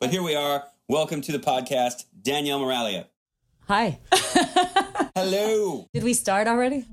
But 0.00 0.08
here 0.08 0.22
we 0.22 0.34
are. 0.34 0.64
Welcome 0.88 1.20
to 1.20 1.32
the 1.32 1.38
podcast, 1.38 2.04
Danielle 2.22 2.58
Miraglia. 2.60 3.04
Hi. 3.68 3.98
Hello. 5.14 5.88
Did 5.92 6.04
we 6.04 6.14
start 6.14 6.48
already? 6.48 6.86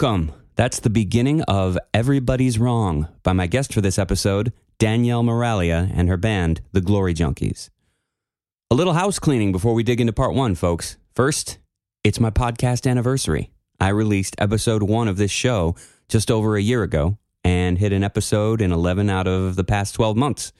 Welcome. 0.00 0.30
That's 0.54 0.78
the 0.78 0.90
beginning 0.90 1.42
of 1.42 1.76
Everybody's 1.92 2.56
Wrong 2.56 3.08
by 3.24 3.32
my 3.32 3.48
guest 3.48 3.74
for 3.74 3.80
this 3.80 3.98
episode, 3.98 4.52
Danielle 4.78 5.24
Miraglia 5.24 5.90
and 5.92 6.08
her 6.08 6.16
band, 6.16 6.60
The 6.70 6.80
Glory 6.80 7.14
Junkies. 7.14 7.68
A 8.70 8.76
little 8.76 8.92
house 8.92 9.18
cleaning 9.18 9.50
before 9.50 9.74
we 9.74 9.82
dig 9.82 10.00
into 10.00 10.12
part 10.12 10.34
one, 10.34 10.54
folks. 10.54 10.98
First, 11.16 11.58
it's 12.04 12.20
my 12.20 12.30
podcast 12.30 12.88
anniversary. 12.88 13.50
I 13.80 13.88
released 13.88 14.36
episode 14.38 14.84
one 14.84 15.08
of 15.08 15.16
this 15.16 15.32
show 15.32 15.74
just 16.08 16.30
over 16.30 16.54
a 16.54 16.62
year 16.62 16.84
ago 16.84 17.18
and 17.42 17.76
hit 17.76 17.92
an 17.92 18.04
episode 18.04 18.60
in 18.62 18.70
11 18.70 19.10
out 19.10 19.26
of 19.26 19.56
the 19.56 19.64
past 19.64 19.96
12 19.96 20.16
months. 20.16 20.52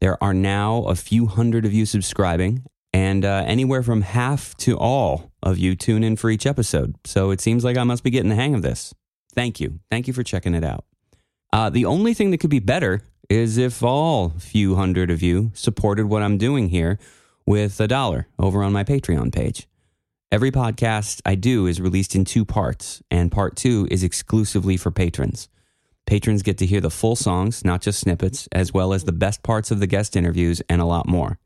There 0.00 0.20
are 0.20 0.34
now 0.34 0.82
a 0.82 0.96
few 0.96 1.26
hundred 1.26 1.64
of 1.64 1.72
you 1.72 1.86
subscribing, 1.86 2.64
and 2.92 3.24
uh, 3.24 3.44
anywhere 3.46 3.82
from 3.82 4.02
half 4.02 4.56
to 4.58 4.76
all 4.76 5.30
of 5.42 5.58
you 5.58 5.76
tune 5.76 6.04
in 6.04 6.16
for 6.16 6.30
each 6.30 6.46
episode. 6.46 6.96
So 7.04 7.30
it 7.30 7.40
seems 7.40 7.64
like 7.64 7.76
I 7.76 7.84
must 7.84 8.02
be 8.02 8.10
getting 8.10 8.30
the 8.30 8.36
hang 8.36 8.54
of 8.54 8.62
this. 8.62 8.94
Thank 9.34 9.60
you. 9.60 9.80
Thank 9.90 10.08
you 10.08 10.12
for 10.12 10.22
checking 10.22 10.54
it 10.54 10.64
out. 10.64 10.84
Uh, 11.52 11.70
the 11.70 11.84
only 11.84 12.14
thing 12.14 12.30
that 12.30 12.38
could 12.38 12.50
be 12.50 12.58
better 12.60 13.02
is 13.28 13.58
if 13.58 13.82
all 13.82 14.30
few 14.30 14.74
hundred 14.74 15.10
of 15.10 15.22
you 15.22 15.52
supported 15.54 16.06
what 16.06 16.22
I'm 16.22 16.38
doing 16.38 16.68
here 16.68 16.98
with 17.46 17.80
a 17.80 17.88
dollar 17.88 18.26
over 18.38 18.62
on 18.62 18.72
my 18.72 18.84
Patreon 18.84 19.32
page. 19.32 19.66
Every 20.32 20.52
podcast 20.52 21.20
I 21.26 21.34
do 21.34 21.66
is 21.66 21.80
released 21.80 22.14
in 22.14 22.24
two 22.24 22.44
parts, 22.44 23.02
and 23.10 23.32
part 23.32 23.56
two 23.56 23.88
is 23.90 24.04
exclusively 24.04 24.76
for 24.76 24.92
patrons. 24.92 25.48
Patrons 26.06 26.42
get 26.42 26.58
to 26.58 26.66
hear 26.66 26.80
the 26.80 26.90
full 26.90 27.16
songs, 27.16 27.64
not 27.64 27.82
just 27.82 28.00
snippets, 28.00 28.48
as 28.52 28.72
well 28.72 28.92
as 28.92 29.04
the 29.04 29.12
best 29.12 29.42
parts 29.42 29.70
of 29.70 29.80
the 29.80 29.88
guest 29.88 30.16
interviews 30.16 30.62
and 30.68 30.80
a 30.80 30.84
lot 30.84 31.08
more. 31.08 31.38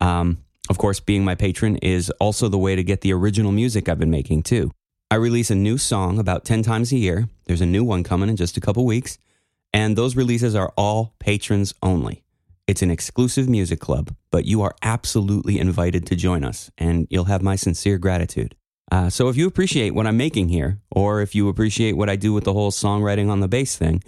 Um, 0.00 0.38
of 0.68 0.78
course, 0.78 1.00
being 1.00 1.24
my 1.24 1.34
patron 1.34 1.76
is 1.76 2.10
also 2.20 2.48
the 2.48 2.58
way 2.58 2.76
to 2.76 2.84
get 2.84 3.00
the 3.00 3.12
original 3.12 3.52
music 3.52 3.88
I've 3.88 3.98
been 3.98 4.10
making 4.10 4.42
too. 4.42 4.70
I 5.10 5.14
release 5.16 5.50
a 5.50 5.54
new 5.54 5.78
song 5.78 6.18
about 6.18 6.44
10 6.44 6.62
times 6.62 6.92
a 6.92 6.96
year. 6.96 7.28
There's 7.44 7.60
a 7.60 7.66
new 7.66 7.84
one 7.84 8.02
coming 8.02 8.28
in 8.28 8.36
just 8.36 8.56
a 8.56 8.60
couple 8.60 8.84
weeks. 8.84 9.18
And 9.72 9.96
those 9.96 10.16
releases 10.16 10.54
are 10.54 10.72
all 10.76 11.14
patrons 11.18 11.74
only. 11.82 12.24
It's 12.66 12.82
an 12.82 12.90
exclusive 12.90 13.48
music 13.48 13.78
club, 13.78 14.14
but 14.32 14.44
you 14.44 14.62
are 14.62 14.74
absolutely 14.82 15.60
invited 15.60 16.06
to 16.06 16.16
join 16.16 16.42
us, 16.42 16.70
and 16.76 17.06
you'll 17.10 17.26
have 17.26 17.42
my 17.42 17.54
sincere 17.54 17.96
gratitude. 17.96 18.56
Uh, 18.90 19.08
so 19.08 19.28
if 19.28 19.36
you 19.36 19.46
appreciate 19.46 19.90
what 19.90 20.06
I'm 20.06 20.16
making 20.16 20.48
here, 20.48 20.80
or 20.90 21.20
if 21.20 21.34
you 21.34 21.48
appreciate 21.48 21.92
what 21.92 22.10
I 22.10 22.16
do 22.16 22.32
with 22.32 22.44
the 22.44 22.52
whole 22.52 22.72
songwriting 22.72 23.30
on 23.30 23.38
the 23.38 23.48
bass 23.48 23.76
thing, 23.76 24.02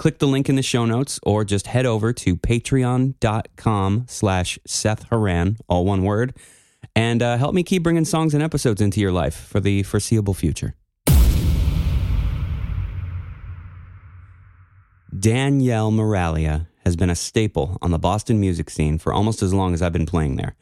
click 0.00 0.18
the 0.18 0.26
link 0.26 0.48
in 0.48 0.56
the 0.56 0.62
show 0.62 0.86
notes 0.86 1.20
or 1.24 1.44
just 1.44 1.66
head 1.66 1.84
over 1.84 2.10
to 2.10 2.34
patreon.com 2.34 4.06
slash 4.08 4.58
Seth 4.66 5.02
Horan, 5.10 5.58
all 5.68 5.84
one 5.84 6.04
word, 6.04 6.34
and 6.96 7.22
uh, 7.22 7.36
help 7.36 7.54
me 7.54 7.62
keep 7.62 7.82
bringing 7.82 8.06
songs 8.06 8.32
and 8.32 8.42
episodes 8.42 8.80
into 8.80 8.98
your 8.98 9.12
life 9.12 9.34
for 9.34 9.60
the 9.60 9.82
foreseeable 9.82 10.32
future. 10.32 10.74
Danielle 15.18 15.92
Miraglia 15.92 16.68
has 16.86 16.96
been 16.96 17.10
a 17.10 17.14
staple 17.14 17.76
on 17.82 17.90
the 17.90 17.98
Boston 17.98 18.40
music 18.40 18.70
scene 18.70 18.96
for 18.96 19.12
almost 19.12 19.42
as 19.42 19.52
long 19.52 19.74
as 19.74 19.82
I've 19.82 19.92
been 19.92 20.06
playing 20.06 20.36
there. 20.36 20.56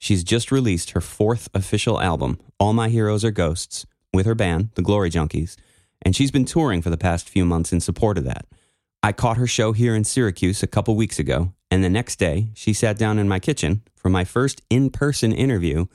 She's 0.00 0.24
just 0.24 0.50
released 0.50 0.90
her 0.90 1.00
fourth 1.00 1.48
official 1.54 2.00
album, 2.00 2.40
All 2.58 2.72
My 2.72 2.88
Heroes 2.88 3.24
Are 3.24 3.30
Ghosts, 3.30 3.86
with 4.12 4.26
her 4.26 4.34
band, 4.34 4.70
the 4.74 4.82
Glory 4.82 5.10
Junkies, 5.10 5.54
and 6.02 6.16
she's 6.16 6.32
been 6.32 6.44
touring 6.44 6.82
for 6.82 6.90
the 6.90 6.96
past 6.96 7.28
few 7.28 7.44
months 7.44 7.72
in 7.72 7.78
support 7.78 8.18
of 8.18 8.24
that. 8.24 8.46
I 9.02 9.12
caught 9.12 9.38
her 9.38 9.46
show 9.46 9.72
here 9.72 9.94
in 9.94 10.04
Syracuse 10.04 10.62
a 10.62 10.66
couple 10.66 10.94
weeks 10.94 11.18
ago, 11.18 11.54
and 11.70 11.82
the 11.82 11.88
next 11.88 12.16
day 12.16 12.48
she 12.54 12.74
sat 12.74 12.98
down 12.98 13.18
in 13.18 13.28
my 13.28 13.38
kitchen 13.38 13.82
for 13.96 14.10
my 14.10 14.24
first 14.24 14.60
in 14.68 14.90
person 14.90 15.32
interview, 15.32 15.86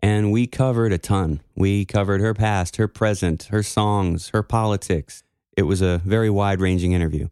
and 0.00 0.32
we 0.32 0.46
covered 0.46 0.92
a 0.92 0.98
ton. 0.98 1.42
We 1.54 1.84
covered 1.84 2.22
her 2.22 2.32
past, 2.32 2.76
her 2.76 2.88
present, 2.88 3.44
her 3.44 3.62
songs, 3.62 4.30
her 4.30 4.42
politics. 4.42 5.22
It 5.58 5.64
was 5.64 5.82
a 5.82 5.98
very 6.04 6.30
wide 6.30 6.60
ranging 6.60 6.92
interview. 6.92 7.28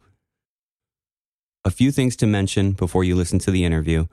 A 1.64 1.70
few 1.70 1.90
things 1.90 2.14
to 2.16 2.26
mention 2.26 2.72
before 2.72 3.02
you 3.02 3.16
listen 3.16 3.38
to 3.40 3.50
the 3.50 3.64
interview. 3.64 4.06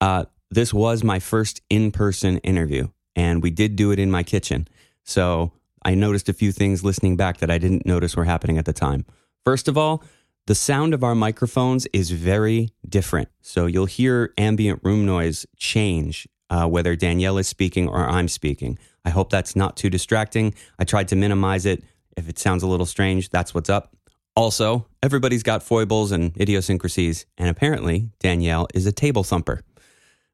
Uh, 0.00 0.24
this 0.50 0.74
was 0.74 1.04
my 1.04 1.20
first 1.20 1.62
in 1.70 1.92
person 1.92 2.38
interview, 2.38 2.88
and 3.14 3.44
we 3.44 3.50
did 3.50 3.76
do 3.76 3.92
it 3.92 4.00
in 4.00 4.10
my 4.10 4.24
kitchen. 4.24 4.66
So 5.04 5.52
I 5.84 5.94
noticed 5.94 6.28
a 6.28 6.32
few 6.32 6.50
things 6.50 6.82
listening 6.82 7.16
back 7.16 7.38
that 7.38 7.50
I 7.50 7.58
didn't 7.58 7.86
notice 7.86 8.16
were 8.16 8.24
happening 8.24 8.58
at 8.58 8.64
the 8.64 8.72
time. 8.72 9.06
First 9.44 9.68
of 9.68 9.78
all, 9.78 10.02
the 10.46 10.54
sound 10.54 10.94
of 10.94 11.04
our 11.04 11.14
microphones 11.14 11.86
is 11.92 12.10
very 12.10 12.70
different. 12.88 13.28
So 13.40 13.66
you'll 13.66 13.86
hear 13.86 14.32
ambient 14.36 14.80
room 14.82 15.06
noise 15.06 15.46
change 15.56 16.26
uh, 16.52 16.66
whether 16.66 16.94
Danielle 16.94 17.38
is 17.38 17.48
speaking 17.48 17.88
or 17.88 18.06
I'm 18.06 18.28
speaking. 18.28 18.78
I 19.06 19.10
hope 19.10 19.30
that's 19.30 19.56
not 19.56 19.76
too 19.76 19.88
distracting. 19.88 20.54
I 20.78 20.84
tried 20.84 21.08
to 21.08 21.16
minimize 21.16 21.64
it. 21.64 21.82
If 22.16 22.28
it 22.28 22.38
sounds 22.38 22.62
a 22.62 22.66
little 22.66 22.84
strange, 22.84 23.30
that's 23.30 23.54
what's 23.54 23.70
up. 23.70 23.96
Also, 24.36 24.86
everybody's 25.02 25.42
got 25.42 25.62
foibles 25.62 26.12
and 26.12 26.36
idiosyncrasies, 26.38 27.24
and 27.38 27.48
apparently 27.48 28.10
Danielle 28.20 28.66
is 28.74 28.86
a 28.86 28.92
table 28.92 29.24
thumper. 29.24 29.62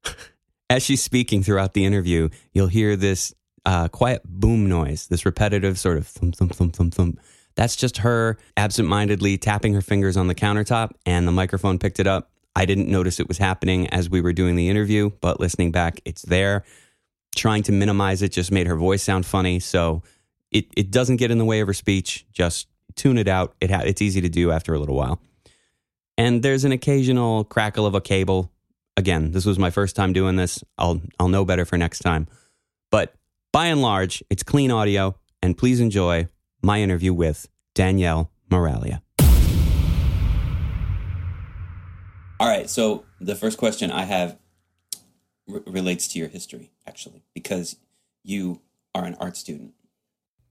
As 0.71 0.83
she's 0.83 1.03
speaking 1.03 1.43
throughout 1.43 1.75
the 1.75 1.85
interview, 1.85 2.29
you'll 2.53 2.67
hear 2.67 2.97
this 2.97 3.33
uh, 3.65 3.87
quiet 3.89 4.23
boom 4.25 4.69
noise, 4.69 5.07
this 5.07 5.25
repetitive 5.25 5.79
sort 5.79 5.99
of 5.99 6.07
thump, 6.07 6.37
thump, 6.37 6.55
thump, 6.55 6.75
thump, 6.75 6.95
thump. 6.95 7.21
That's 7.59 7.75
just 7.75 7.99
her 7.99 8.39
absentmindedly 8.57 9.37
tapping 9.37 9.75
her 9.75 9.81
fingers 9.81 10.17
on 10.17 10.29
the 10.29 10.35
countertop, 10.37 10.93
and 11.05 11.27
the 11.27 11.33
microphone 11.33 11.81
picked 11.81 11.99
it 11.99 12.07
up. 12.07 12.31
I 12.55 12.65
didn't 12.67 12.89
notice 12.89 13.19
it 13.19 13.27
was 13.27 13.39
happening 13.39 13.89
as 13.89 14.09
we 14.09 14.21
were 14.21 14.33
doing 14.33 14.55
the 14.55 14.69
interview, 14.69 15.11
but 15.21 15.41
listening 15.41 15.73
back, 15.73 16.01
it's 16.05 16.23
there. 16.23 16.63
Trying 17.35 17.65
to 17.65 17.73
minimize 17.73 18.23
it 18.23 18.31
just 18.31 18.53
made 18.53 18.69
her 18.69 18.77
voice 18.77 19.03
sound 19.03 19.27
funny. 19.27 19.59
So 19.59 20.05
it, 20.53 20.67
it 20.77 20.93
doesn't 20.93 21.17
get 21.17 21.33
in 21.33 21.39
the 21.39 21.45
way 21.45 21.59
of 21.59 21.67
her 21.67 21.75
speech. 21.75 22.27
Just 22.31 22.69
tune 22.95 23.19
it 23.19 23.27
out. 23.27 23.57
It 23.61 23.73
ha- 23.73 23.83
it's 23.85 24.03
easy 24.03 24.21
to 24.21 24.29
do 24.29 24.53
after 24.53 24.73
a 24.73 24.79
little 24.79 24.95
while. 24.95 25.21
And 26.17 26.45
there's 26.45 26.65
an 26.65 26.71
occasional 26.71 27.43
crackle 27.43 27.87
of 27.87 27.95
a 27.97 28.01
cable. 28.01 28.53
Again, 28.97 29.33
this 29.33 29.45
was 29.45 29.59
my 29.59 29.71
first 29.71 29.97
time 29.97 30.13
doing 30.13 30.37
this. 30.37 30.63
I'll 30.79 31.03
I'll 31.19 31.27
know 31.27 31.45
better 31.45 31.65
for 31.65 31.77
next 31.77 32.01
time. 32.01 32.29
But 32.93 33.15
by 33.53 33.67
and 33.67 33.83
large, 33.83 34.23
it's 34.31 34.45
clean 34.45 34.71
audio. 34.71 35.17
And 35.43 35.59
please 35.59 35.81
enjoy 35.81 36.29
my 36.63 36.81
interview 36.81 37.13
with 37.15 37.49
Danielle 37.75 38.31
Miraglia. 38.51 39.01
All 42.41 42.49
right. 42.49 42.71
So 42.71 43.05
the 43.21 43.35
first 43.35 43.59
question 43.59 43.91
I 43.91 44.05
have 44.05 44.39
r- 45.53 45.63
relates 45.67 46.07
to 46.09 46.19
your 46.19 46.29
history, 46.29 46.71
actually, 46.87 47.25
because 47.35 47.77
you 48.23 48.61
are 48.95 49.05
an 49.05 49.17
art 49.21 49.37
student. 49.37 49.75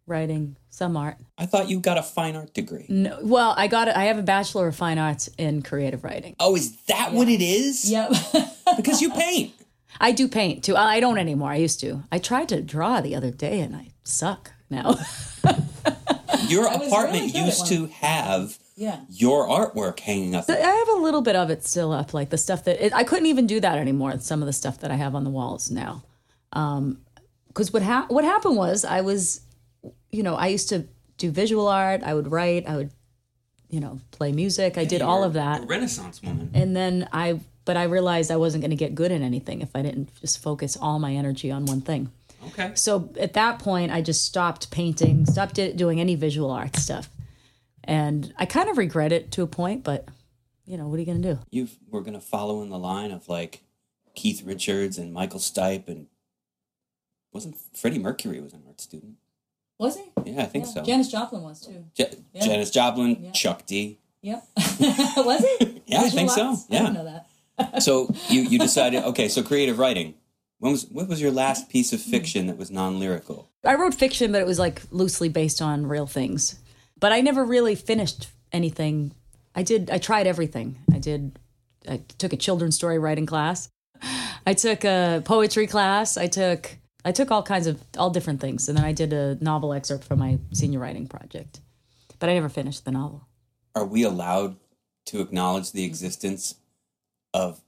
writing 0.05 0.55
some 0.69 0.95
art. 0.97 1.17
I 1.37 1.45
thought 1.45 1.69
you 1.69 1.79
got 1.79 1.97
a 1.97 2.03
fine 2.03 2.35
art 2.35 2.53
degree. 2.53 2.85
No, 2.89 3.19
well, 3.23 3.53
I 3.57 3.67
got 3.67 3.87
I 3.89 4.05
have 4.05 4.17
a 4.17 4.23
bachelor 4.23 4.67
of 4.67 4.75
fine 4.75 4.97
arts 4.97 5.27
in 5.37 5.61
creative 5.61 6.03
writing. 6.03 6.35
Oh, 6.39 6.55
is 6.55 6.75
that 6.87 7.13
what 7.13 7.27
it 7.29 7.41
is? 7.41 7.89
Yep. 7.89 8.11
Because 8.75 9.01
you 9.01 9.09
paint. 9.11 9.53
I 9.99 10.11
do 10.11 10.27
paint 10.27 10.63
too. 10.65 10.75
I 10.75 10.95
I 10.95 10.99
don't 10.99 11.17
anymore. 11.17 11.49
I 11.51 11.55
used 11.55 11.79
to. 11.79 12.03
I 12.11 12.19
tried 12.19 12.49
to 12.49 12.61
draw 12.61 12.99
the 13.01 13.15
other 13.15 13.31
day 13.31 13.61
and 13.61 13.73
I 13.75 13.91
suck 14.03 14.51
now. 14.69 14.95
Your 16.49 16.65
apartment 16.67 17.33
really 17.33 17.45
used 17.45 17.67
to 17.67 17.85
have 17.87 18.57
Yeah. 18.75 18.99
your 19.09 19.47
artwork 19.47 19.99
hanging 19.99 20.35
up. 20.35 20.45
I 20.49 20.53
have 20.55 20.89
a 20.89 21.01
little 21.01 21.21
bit 21.21 21.35
of 21.35 21.49
it 21.49 21.65
still 21.65 21.91
up, 21.91 22.13
like 22.13 22.29
the 22.29 22.37
stuff 22.37 22.63
that 22.65 22.83
it, 22.85 22.93
I 22.93 23.03
couldn't 23.03 23.25
even 23.27 23.47
do 23.47 23.59
that 23.59 23.77
anymore. 23.77 24.17
Some 24.19 24.41
of 24.41 24.45
the 24.47 24.53
stuff 24.53 24.79
that 24.79 24.91
I 24.91 24.95
have 24.95 25.15
on 25.15 25.23
the 25.23 25.29
walls 25.29 25.69
now, 25.71 26.03
um, 26.53 26.99
because 27.49 27.73
what 27.73 27.81
ha- 27.83 28.05
what 28.09 28.23
happened 28.23 28.55
was 28.55 28.85
I 28.85 29.01
was, 29.01 29.41
you 30.11 30.23
know, 30.23 30.35
I 30.35 30.47
used 30.47 30.69
to 30.69 30.85
do 31.17 31.31
visual 31.31 31.67
art. 31.67 32.03
I 32.03 32.13
would 32.13 32.31
write. 32.31 32.67
I 32.67 32.75
would, 32.75 32.91
you 33.69 33.79
know, 33.79 33.99
play 34.11 34.31
music. 34.31 34.77
I 34.77 34.85
did 34.85 35.01
all 35.01 35.23
of 35.23 35.33
that. 35.33 35.67
Renaissance 35.67 36.21
woman. 36.21 36.51
And 36.53 36.75
then 36.75 37.09
I, 37.11 37.39
but 37.65 37.75
I 37.75 37.83
realized 37.83 38.29
I 38.31 38.37
wasn't 38.37 38.61
going 38.61 38.69
to 38.69 38.77
get 38.77 38.93
good 38.95 39.11
at 39.11 39.21
anything 39.21 39.61
if 39.61 39.75
I 39.75 39.81
didn't 39.81 40.09
just 40.21 40.37
focus 40.41 40.77
all 40.79 40.99
my 40.99 41.13
energy 41.15 41.49
on 41.51 41.65
one 41.65 41.81
thing. 41.81 42.11
Okay. 42.47 42.71
So 42.75 43.09
at 43.19 43.33
that 43.33 43.59
point, 43.59 43.91
I 43.91 44.01
just 44.01 44.25
stopped 44.25 44.69
painting, 44.71 45.25
stopped 45.25 45.55
di- 45.55 45.73
doing 45.73 45.99
any 45.99 46.15
visual 46.15 46.51
art 46.51 46.75
stuff. 46.75 47.09
And 47.83 48.33
I 48.37 48.45
kind 48.45 48.69
of 48.69 48.77
regret 48.77 49.11
it 49.11 49.31
to 49.33 49.43
a 49.43 49.47
point, 49.47 49.83
but 49.83 50.07
you 50.65 50.77
know, 50.77 50.87
what 50.87 50.95
are 50.97 50.99
you 50.99 51.05
going 51.05 51.21
to 51.21 51.33
do? 51.35 51.39
You 51.49 51.67
were 51.89 52.01
going 52.01 52.13
to 52.13 52.19
follow 52.19 52.61
in 52.61 52.69
the 52.69 52.77
line 52.77 53.11
of 53.11 53.27
like 53.29 53.63
Keith 54.15 54.43
Richards 54.43 54.97
and 54.97 55.13
Michael 55.13 55.39
Stipe 55.39 55.87
and 55.87 56.07
wasn't 57.31 57.55
Freddie 57.75 57.99
Mercury 57.99 58.41
was 58.41 58.53
an 58.53 58.63
art 58.67 58.81
student? 58.81 59.15
Was 59.79 59.95
he? 59.97 60.03
Yeah, 60.25 60.41
I 60.41 60.45
think 60.45 60.65
so. 60.65 60.83
Janis 60.83 61.09
Joplin 61.11 61.43
was 61.43 61.61
too. 61.65 61.85
Ja- 61.95 62.05
Janis 62.41 62.71
Joplin, 62.71 63.31
Chuck 63.31 63.65
D. 63.65 63.99
Yep. 64.21 64.43
was 65.17 65.45
he? 65.59 65.73
Yeah, 65.87 66.01
I 66.01 66.09
think 66.09 66.29
so. 66.31 66.49
arts? 66.49 66.65
I 66.69 66.73
Yeah. 66.73 66.79
didn't 66.81 66.93
know 66.95 67.05
that. 67.05 67.27
So 67.83 68.13
you 68.29 68.41
you 68.41 68.59
decided 68.59 69.03
okay, 69.05 69.27
so 69.29 69.41
creative 69.43 69.79
writing. 69.79 70.15
When 70.59 70.71
was 70.71 70.85
what 70.85 71.07
was 71.07 71.21
your 71.21 71.31
last 71.31 71.69
piece 71.69 71.93
of 71.93 72.01
fiction 72.01 72.47
that 72.47 72.57
was 72.57 72.71
non-lyrical? 72.71 73.49
I 73.63 73.75
wrote 73.75 73.93
fiction, 73.93 74.31
but 74.31 74.41
it 74.41 74.47
was 74.47 74.57
like 74.59 74.81
loosely 74.91 75.29
based 75.29 75.61
on 75.61 75.85
real 75.85 76.07
things. 76.07 76.59
But 76.99 77.11
I 77.11 77.21
never 77.21 77.45
really 77.45 77.75
finished 77.75 78.29
anything. 78.51 79.13
I 79.53 79.63
did. 79.63 79.91
I 79.91 79.99
tried 79.99 80.25
everything. 80.25 80.79
I 80.91 80.97
did. 80.97 81.37
I 81.87 82.01
took 82.17 82.33
a 82.33 82.37
children's 82.37 82.75
story 82.75 82.97
writing 82.97 83.25
class. 83.27 83.69
I 84.45 84.53
took 84.53 84.83
a 84.83 85.21
poetry 85.25 85.67
class. 85.67 86.17
I 86.17 86.27
took. 86.27 86.77
I 87.05 87.11
took 87.11 87.31
all 87.31 87.43
kinds 87.43 87.67
of 87.67 87.79
all 87.97 88.09
different 88.09 88.41
things, 88.41 88.67
and 88.67 88.77
then 88.77 88.83
I 88.83 88.91
did 88.93 89.13
a 89.13 89.37
novel 89.39 89.73
excerpt 89.73 90.03
for 90.03 90.15
my 90.15 90.39
senior 90.53 90.79
writing 90.79 91.07
project. 91.07 91.61
But 92.19 92.29
I 92.29 92.33
never 92.33 92.49
finished 92.49 92.83
the 92.83 92.91
novel. 92.91 93.27
Are 93.75 93.85
we 93.85 94.03
allowed 94.03 94.57
to 95.05 95.21
acknowledge 95.21 95.71
the 95.71 95.83
existence 95.85 96.55
of 97.33 97.61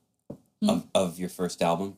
Hmm. 0.61 0.69
of, 0.69 0.87
of 0.93 1.19
your 1.19 1.29
first 1.29 1.61
album? 1.61 1.95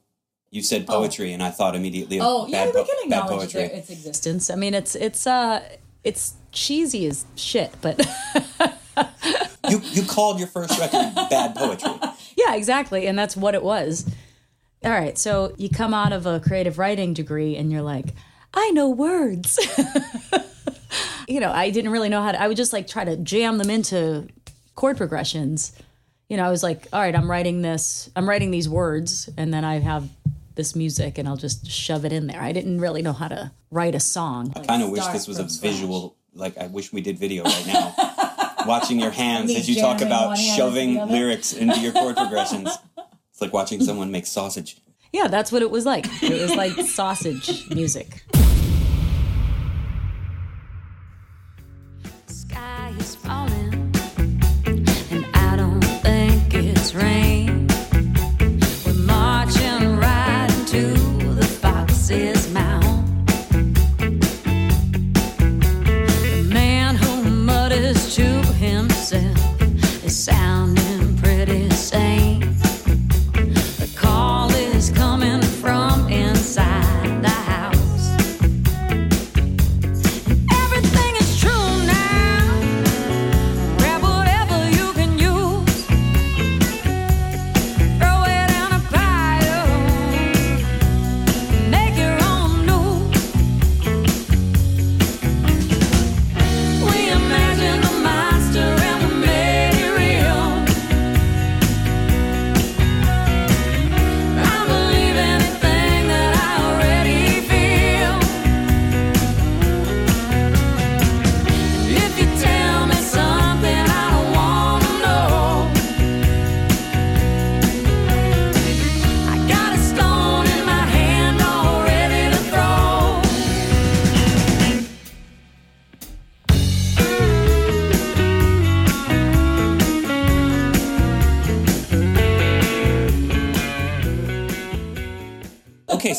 You 0.51 0.61
said 0.61 0.85
poetry, 0.85 1.31
and 1.33 1.41
I 1.41 1.49
thought 1.49 1.75
immediately 1.75 2.19
of 2.19 2.25
Oh 2.27 2.47
yeah, 2.47 2.65
we 2.65 2.73
po- 2.73 2.83
can 2.83 3.09
bad 3.09 3.19
acknowledge 3.23 3.53
poetry. 3.53 3.67
their, 3.67 3.77
its 3.77 3.89
existence. 3.89 4.49
I 4.49 4.55
mean, 4.55 4.73
it's 4.73 4.95
it's 4.95 5.25
uh 5.25 5.63
it's 6.03 6.33
cheesy 6.51 7.07
as 7.07 7.25
shit, 7.35 7.73
but 7.81 7.97
You 9.69 9.79
you 9.93 10.03
called 10.03 10.39
your 10.39 10.49
first 10.49 10.77
record 10.79 11.15
bad 11.29 11.55
poetry. 11.55 11.91
Yeah, 12.37 12.55
exactly. 12.55 13.05
And 13.07 13.19
that's 13.19 13.37
what 13.37 13.53
it 13.55 13.61
was. 13.61 14.09
All 14.83 14.89
right. 14.89 15.17
So 15.17 15.53
you 15.57 15.69
come 15.69 15.93
out 15.93 16.11
of 16.11 16.25
a 16.25 16.39
creative 16.39 16.79
writing 16.79 17.13
degree 17.13 17.55
and 17.55 17.71
you're 17.71 17.83
like, 17.83 18.15
I 18.53 18.71
know 18.71 18.89
words. 18.89 19.59
you 21.27 21.39
know, 21.39 21.51
I 21.51 21.69
didn't 21.69 21.91
really 21.91 22.09
know 22.09 22.21
how 22.21 22.31
to, 22.31 22.41
I 22.41 22.47
would 22.47 22.57
just 22.57 22.73
like 22.73 22.87
try 22.87 23.03
to 23.03 23.15
jam 23.17 23.57
them 23.59 23.69
into 23.69 24.27
chord 24.75 24.97
progressions. 24.97 25.73
You 26.29 26.37
know, 26.37 26.45
I 26.45 26.49
was 26.49 26.63
like, 26.63 26.87
all 26.91 26.99
right, 27.01 27.15
I'm 27.15 27.29
writing 27.29 27.61
this, 27.61 28.09
I'm 28.15 28.27
writing 28.27 28.49
these 28.49 28.67
words, 28.67 29.29
and 29.37 29.53
then 29.53 29.63
I 29.63 29.79
have 29.79 30.09
this 30.55 30.75
music 30.75 31.17
and 31.17 31.27
I'll 31.27 31.37
just 31.37 31.69
shove 31.69 32.05
it 32.05 32.11
in 32.11 32.27
there. 32.27 32.41
I 32.41 32.51
didn't 32.51 32.79
really 32.79 33.01
know 33.01 33.13
how 33.13 33.27
to 33.27 33.51
write 33.69 33.95
a 33.95 33.99
song. 33.99 34.53
I 34.55 34.59
kind 34.61 34.83
of 34.83 34.89
wish 34.89 35.05
this 35.07 35.27
was 35.27 35.39
a 35.39 35.49
scratch. 35.49 35.71
visual. 35.73 36.17
Like 36.33 36.57
I 36.57 36.67
wish 36.67 36.93
we 36.93 37.01
did 37.01 37.17
video 37.17 37.43
right 37.43 37.67
now. 37.67 37.93
Watching 38.65 38.99
your 38.99 39.11
hands 39.11 39.53
as 39.55 39.69
you 39.69 39.81
talk 39.81 40.01
about 40.01 40.37
shoving 40.37 40.89
into 40.89 40.99
the 40.99 41.03
other. 41.03 41.13
lyrics 41.13 41.53
into 41.53 41.79
your 41.79 41.91
chord 41.93 42.15
progressions. 42.15 42.69
It's 43.31 43.41
like 43.41 43.53
watching 43.53 43.83
someone 43.83 44.11
make 44.11 44.27
sausage. 44.27 44.77
Yeah, 45.11 45.27
that's 45.27 45.51
what 45.51 45.63
it 45.63 45.71
was 45.71 45.83
like. 45.83 46.05
It 46.21 46.39
was 46.39 46.55
like 46.55 46.73
sausage 46.85 47.67
music. 47.71 48.23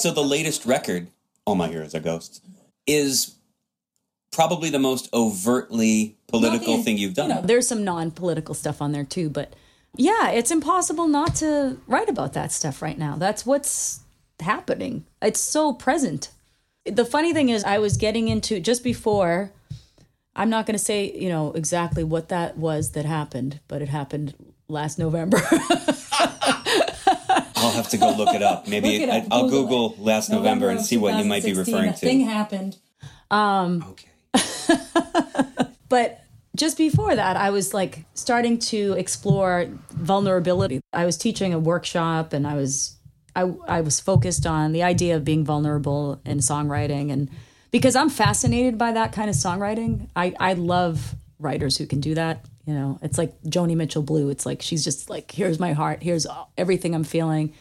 So 0.02 0.10
the 0.10 0.24
latest 0.24 0.66
record, 0.66 1.06
All 1.46 1.54
My 1.54 1.68
Heroes 1.68 1.94
Are 1.94 2.00
Ghosts, 2.00 2.40
is 2.86 3.36
probably 4.32 4.68
the 4.68 4.78
most 4.78 5.08
overtly 5.14 6.16
political 6.26 6.82
thing 6.82 6.98
you've 6.98 7.14
done. 7.14 7.28
You 7.28 7.36
know, 7.36 7.42
there's 7.42 7.68
some 7.68 7.84
non-political 7.84 8.54
stuff 8.54 8.82
on 8.82 8.90
there 8.92 9.04
too, 9.04 9.30
but 9.30 9.54
yeah, 9.96 10.30
it's 10.30 10.50
impossible 10.50 11.06
not 11.06 11.36
to 11.36 11.78
write 11.86 12.08
about 12.08 12.32
that 12.32 12.50
stuff 12.50 12.82
right 12.82 12.98
now. 12.98 13.16
That's 13.16 13.46
what's 13.46 14.00
happening. 14.40 15.04
It's 15.20 15.40
so 15.40 15.72
present. 15.72 16.30
The 16.84 17.04
funny 17.04 17.32
thing 17.32 17.50
is 17.50 17.62
I 17.62 17.78
was 17.78 17.96
getting 17.96 18.26
into 18.26 18.58
just 18.58 18.82
before 18.82 19.52
I'm 20.34 20.50
not 20.50 20.66
going 20.66 20.76
to 20.76 20.84
say, 20.84 21.12
you 21.14 21.28
know, 21.28 21.52
exactly 21.52 22.02
what 22.02 22.30
that 22.30 22.56
was 22.56 22.92
that 22.92 23.04
happened, 23.04 23.60
but 23.68 23.82
it 23.82 23.88
happened 23.88 24.34
last 24.66 24.98
November. 24.98 25.40
I'll 27.62 27.70
have 27.72 27.88
to 27.90 27.98
go 27.98 28.10
look 28.10 28.34
it 28.34 28.42
up. 28.42 28.66
Maybe 28.74 29.02
it 29.02 29.08
I, 29.08 29.18
up, 29.18 29.26
I'll 29.30 29.48
Google 29.48 29.90
Google 29.90 30.04
last 30.04 30.30
November 30.30 30.68
and 30.68 30.80
see 30.84 30.96
what 30.96 31.18
you 31.18 31.24
might 31.24 31.44
be 31.44 31.54
referring 31.54 31.92
to. 31.92 31.98
Thing 31.98 32.20
happened. 32.20 32.76
Um, 33.30 33.84
okay. 33.90 34.08
but 35.88 36.24
just 36.56 36.76
before 36.76 37.14
that, 37.14 37.36
I 37.36 37.50
was 37.50 37.72
like 37.72 38.04
starting 38.14 38.58
to 38.58 38.94
explore 38.98 39.66
vulnerability. 39.90 40.80
I 40.92 41.06
was 41.06 41.16
teaching 41.16 41.54
a 41.54 41.58
workshop 41.58 42.32
and 42.32 42.46
I 42.46 42.54
was 42.54 42.96
I, 43.34 43.50
I 43.66 43.80
was 43.80 43.98
focused 43.98 44.46
on 44.46 44.72
the 44.72 44.82
idea 44.82 45.16
of 45.16 45.24
being 45.24 45.44
vulnerable 45.44 46.20
in 46.26 46.38
songwriting 46.38 47.10
and 47.10 47.30
because 47.70 47.96
I'm 47.96 48.10
fascinated 48.10 48.76
by 48.76 48.92
that 48.92 49.12
kind 49.12 49.30
of 49.30 49.34
songwriting. 49.34 50.08
I, 50.14 50.34
I 50.38 50.52
love 50.52 51.14
writers 51.42 51.76
who 51.76 51.86
can 51.86 52.00
do 52.00 52.14
that. 52.14 52.44
You 52.66 52.74
know, 52.74 52.98
it's 53.02 53.18
like 53.18 53.40
Joni 53.42 53.76
Mitchell 53.76 54.02
Blue. 54.02 54.28
It's 54.30 54.46
like 54.46 54.62
she's 54.62 54.84
just 54.84 55.10
like, 55.10 55.30
here's 55.32 55.58
my 55.58 55.72
heart, 55.72 56.02
here's 56.02 56.26
everything 56.56 56.94
I'm 56.94 57.04
feeling. 57.04 57.52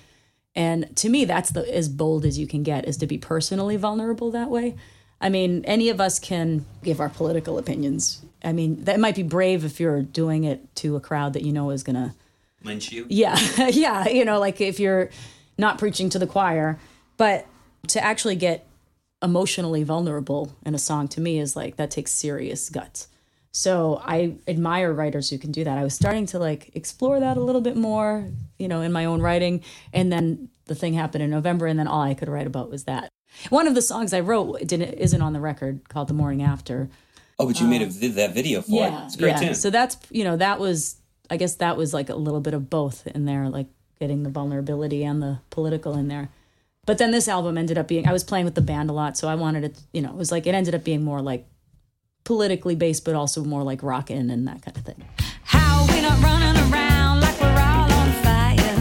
And 0.56 0.96
to 0.98 1.10
me, 1.10 1.26
that's 1.26 1.52
the 1.52 1.74
as 1.74 1.90
bold 1.90 2.26
as 2.26 2.38
you 2.38 2.46
can 2.46 2.64
get 2.64 2.88
is 2.88 2.98
to 2.98 3.08
be 3.08 3.18
personally 3.18 3.78
vulnerable 3.78 4.32
that 4.32 4.50
way. 4.50 4.76
I 5.20 5.30
mean, 5.30 5.64
any 5.66 5.90
of 5.90 6.02
us 6.02 6.20
can 6.20 6.66
give 6.84 7.00
our 7.00 7.10
political 7.10 7.58
opinions. 7.58 8.22
I 8.44 8.52
mean, 8.54 8.84
that 8.86 9.00
might 9.00 9.16
be 9.16 9.24
brave 9.24 9.64
if 9.64 9.80
you're 9.80 10.02
doing 10.02 10.44
it 10.44 10.76
to 10.78 10.96
a 10.96 11.00
crowd 11.00 11.34
that 11.34 11.44
you 11.44 11.54
know 11.54 11.70
is 11.70 11.84
gonna 11.84 12.16
Lynch 12.64 12.92
you? 12.92 13.06
yeah, 13.10 13.38
yeah, 13.70 14.08
you 14.10 14.26
know, 14.26 14.40
like 14.40 14.60
if 14.62 14.80
you're 14.80 15.10
not 15.58 15.78
preaching 15.78 16.10
to 16.10 16.20
the 16.20 16.28
choir, 16.28 16.80
but 17.18 17.46
to 17.90 18.04
actually 18.04 18.36
get 18.36 18.68
emotionally 19.22 19.84
vulnerable 19.84 20.56
in 20.66 20.74
a 20.74 20.80
song 20.80 21.08
to 21.08 21.22
me 21.22 21.40
is 21.40 21.56
like 21.56 21.76
that 21.76 21.92
takes 21.92 22.12
serious 22.12 22.70
guts. 22.70 23.08
So 23.52 24.02
I 24.04 24.36
admire 24.48 24.94
writers 24.94 25.30
who 25.30 25.38
can 25.38 25.52
do 25.52 25.64
that. 25.64 25.78
I 25.78 25.84
was 25.84 25.94
starting 25.94 26.26
to 26.28 26.40
like 26.40 26.72
explore 26.74 27.20
that 27.20 27.36
a 27.36 27.42
little 27.42 27.62
bit 27.62 27.76
more, 27.76 28.30
you 28.58 28.68
know, 28.68 28.82
in 28.82 28.92
my 28.92 29.06
own 29.06 29.22
writing, 29.22 29.62
and 29.92 30.12
then 30.12 30.50
the 30.66 30.76
thing 30.76 30.94
happened 30.94 31.24
in 31.24 31.30
November, 31.30 31.68
and 31.68 31.78
then 31.78 31.88
all 31.88 32.02
I 32.02 32.14
could 32.14 32.30
write 32.30 32.48
about 32.48 32.70
was 32.70 32.86
that. 32.86 33.10
One 33.50 33.68
of 33.68 33.76
the 33.76 33.82
songs 33.82 34.14
I 34.14 34.22
wrote 34.22 34.60
didn't 34.66 34.94
isn't 34.94 35.22
on 35.22 35.34
the 35.34 35.40
record 35.40 35.90
called 35.90 36.08
"The 36.08 36.14
Morning 36.14 36.42
After." 36.42 36.90
Oh, 37.40 37.48
but 37.48 37.60
you 37.60 37.68
made 37.68 37.82
a, 37.82 37.86
um, 37.86 37.92
vid- 37.92 38.16
that 38.16 38.34
video 38.34 38.62
for 38.62 38.86
it. 38.86 38.94
It's 39.06 39.16
great 39.16 39.32
yeah. 39.32 39.40
tune. 39.40 39.56
So 39.56 39.70
that's 39.70 39.98
you 40.10 40.24
know 40.24 40.38
that 40.38 40.60
was 40.60 40.98
I 41.30 41.38
guess 41.38 41.56
that 41.56 41.76
was 41.76 41.94
like 41.94 42.10
a 42.10 42.16
little 42.16 42.42
bit 42.42 42.54
of 42.54 42.70
both 42.70 43.06
in 43.08 43.26
there, 43.26 43.50
like 43.50 43.68
getting 44.00 44.24
the 44.24 44.30
vulnerability 44.30 45.04
and 45.04 45.22
the 45.22 45.40
political 45.50 45.98
in 45.98 46.08
there. 46.08 46.30
But 46.86 46.98
then 46.98 47.12
this 47.12 47.28
album 47.28 47.58
ended 47.58 47.78
up 47.78 47.88
being 47.88 48.08
I 48.08 48.14
was 48.14 48.24
playing 48.24 48.46
with 48.46 48.56
the 48.56 48.62
band 48.62 48.90
a 48.90 48.94
lot, 48.94 49.18
so 49.18 49.28
I 49.28 49.36
wanted 49.36 49.64
it. 49.64 49.82
You 49.92 50.02
know, 50.02 50.10
it 50.10 50.16
was 50.16 50.32
like 50.32 50.48
it 50.48 50.56
ended 50.56 50.74
up 50.74 50.84
being 50.84 51.04
more 51.04 51.22
like 51.22 51.46
politically 52.24 52.76
based, 52.76 53.06
but 53.06 53.16
also 53.16 53.44
more 53.44 53.64
like 53.64 53.84
rockin' 53.84 54.30
and 54.30 54.48
that 54.48 54.62
kind 54.62 54.78
of 54.78 54.84
thing. 54.84 55.04
How 55.44 55.86
we 55.88 56.02
not 56.02 56.22
running 56.22 56.58
around 56.72 57.22
like 57.22 57.40
we're 57.40 57.50
all 57.50 57.92
on 57.92 58.12
fire? 58.24 58.76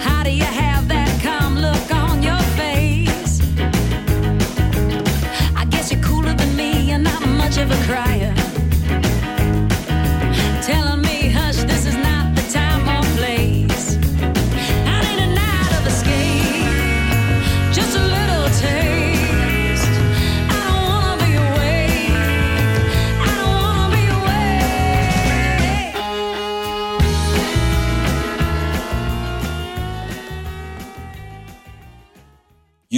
How 0.00 0.22
do 0.22 0.30
you 0.30 0.44
have 0.44 0.88
that 0.88 1.22
calm 1.22 1.56
look 1.56 1.90
on 1.94 2.22
your 2.22 2.40
face? 2.56 3.40
I 5.56 5.64
guess 5.70 5.92
you're 5.92 6.02
cooler 6.02 6.34
than 6.34 6.56
me, 6.56 6.88
you're 6.90 6.98
not 6.98 7.26
much 7.28 7.58
of 7.58 7.70
a 7.70 7.76
crier. 7.84 8.15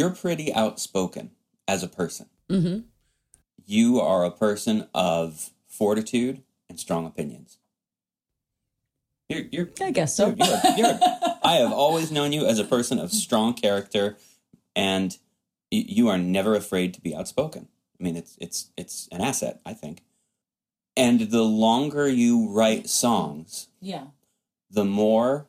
You're 0.09 0.17
pretty 0.17 0.53
outspoken 0.55 1.31
as 1.67 1.83
a 1.83 1.89
person. 1.89 2.27
Mm-hmm. 2.49 2.81
You 3.67 4.01
are 4.01 4.25
a 4.25 4.31
person 4.31 4.89
of 4.95 5.51
fortitude 5.67 6.43
and 6.69 6.81
strong 6.81 7.05
opinions. 7.07 7.59
You're, 9.29 9.45
you're, 9.53 9.69
I 9.83 9.91
guess 9.91 10.17
so. 10.17 10.29
You're, 10.37 10.47
you're, 10.47 10.77
you're, 10.79 10.99
I 11.45 11.57
have 11.57 11.73
always 11.73 12.11
known 12.11 12.33
you 12.33 12.47
as 12.47 12.59
a 12.59 12.65
person 12.65 12.99
of 12.99 13.13
strong 13.13 13.53
character, 13.53 14.17
and 14.75 15.17
you 15.71 16.09
are 16.09 16.17
never 16.17 16.55
afraid 16.55 16.95
to 16.95 17.01
be 17.03 17.15
outspoken. 17.15 17.69
I 18.01 18.05
mean, 18.05 18.17
it's 18.17 18.39
it's 18.41 18.71
it's 18.79 19.07
an 19.13 19.21
asset, 19.21 19.61
I 19.67 19.75
think. 19.75 20.03
And 20.97 21.21
the 21.31 21.43
longer 21.43 22.09
you 22.09 22.49
write 22.51 22.89
songs, 22.89 23.69
Yeah. 23.83 24.07
the 24.71 24.85
more 24.85 25.47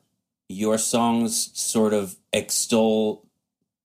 your 0.49 0.77
songs 0.77 1.49
sort 1.57 1.93
of 1.93 2.17
extol 2.33 3.25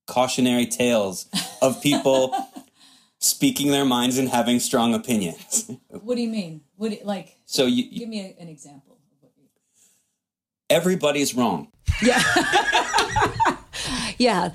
cautionary 0.06 0.66
tales 0.66 1.26
of 1.62 1.82
people 1.82 2.34
speaking 3.18 3.70
their 3.70 3.84
minds 3.84 4.18
and 4.18 4.28
having 4.28 4.60
strong 4.60 4.94
opinions. 4.94 5.70
What 5.88 6.16
do 6.16 6.22
you 6.22 6.28
mean? 6.28 6.60
What 6.76 6.90
do 6.90 6.96
you, 6.96 7.04
like? 7.04 7.38
So 7.46 7.66
you, 7.66 7.84
you, 7.90 8.06
me 8.06 8.34
an 8.38 8.48
example. 8.48 8.98
everybody's 10.68 11.34
wrong. 11.34 11.68
Yeah. 12.02 12.22
yeah. 14.18 14.50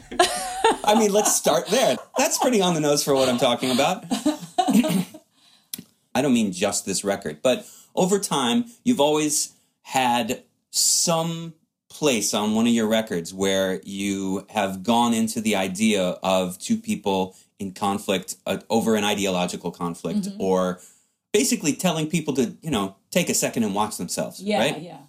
I 0.83 0.95
mean, 0.97 1.11
let's 1.11 1.35
start 1.35 1.67
there. 1.67 1.97
That's 2.17 2.37
pretty 2.37 2.61
on 2.61 2.73
the 2.73 2.79
nose 2.79 3.03
for 3.03 3.15
what 3.15 3.29
I'm 3.29 3.37
talking 3.37 3.71
about. 3.71 4.05
I 6.15 6.21
don't 6.21 6.33
mean 6.33 6.51
just 6.51 6.85
this 6.85 7.03
record, 7.03 7.41
but 7.41 7.65
over 7.95 8.19
time, 8.19 8.65
you've 8.83 8.99
always 8.99 9.53
had 9.81 10.43
some 10.71 11.53
place 11.99 12.33
on 12.33 12.55
one 12.55 12.65
of 12.65 12.71
your 12.71 12.87
records 12.87 13.33
where 13.33 13.81
you 13.83 14.45
have 14.49 14.83
gone 14.83 15.13
into 15.13 15.41
the 15.41 15.57
idea 15.57 16.01
of 16.23 16.57
two 16.57 16.77
people 16.77 17.35
in 17.59 17.73
conflict 17.73 18.37
uh, 18.45 18.57
over 18.69 18.95
an 18.95 19.03
ideological 19.03 19.69
conflict 19.69 20.29
or 20.39 20.79
basically 21.33 21.73
telling 21.73 22.09
people 22.09 22.33
to, 22.33 22.55
you 22.61 22.71
know, 22.71 22.95
take 23.11 23.27
a 23.29 23.33
second 23.33 23.63
and 23.65 23.75
watch 23.75 23.97
themselves, 23.97 24.41
right? 24.41 24.79
Yeah. 24.81 24.99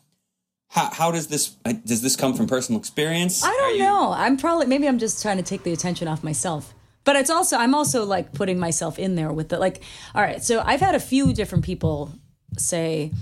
How, 0.66 0.90
how 0.92 1.10
does 1.12 1.28
this 1.28 1.56
uh, 1.64 1.74
does 1.84 2.02
this 2.02 2.16
come 2.16 2.34
from 2.34 2.48
personal 2.48 2.80
experience? 2.80 3.44
I 3.44 3.50
don't 3.50 3.76
you- 3.76 3.84
know. 3.84 4.12
I'm 4.12 4.36
probably 4.36 4.66
maybe 4.66 4.88
I'm 4.88 4.98
just 4.98 5.22
trying 5.22 5.36
to 5.36 5.44
take 5.44 5.62
the 5.62 5.72
attention 5.72 6.08
off 6.08 6.24
myself. 6.24 6.74
But 7.04 7.14
it's 7.16 7.30
also 7.30 7.56
I'm 7.56 7.74
also 7.74 8.04
like 8.04 8.32
putting 8.32 8.58
myself 8.58 8.98
in 8.98 9.14
there 9.14 9.32
with 9.32 9.48
the 9.48 9.58
like 9.58 9.82
all 10.14 10.22
right, 10.22 10.42
so 10.42 10.60
I've 10.64 10.80
had 10.80 10.96
a 10.96 11.00
few 11.00 11.32
different 11.32 11.64
people 11.64 12.12
say 12.58 13.12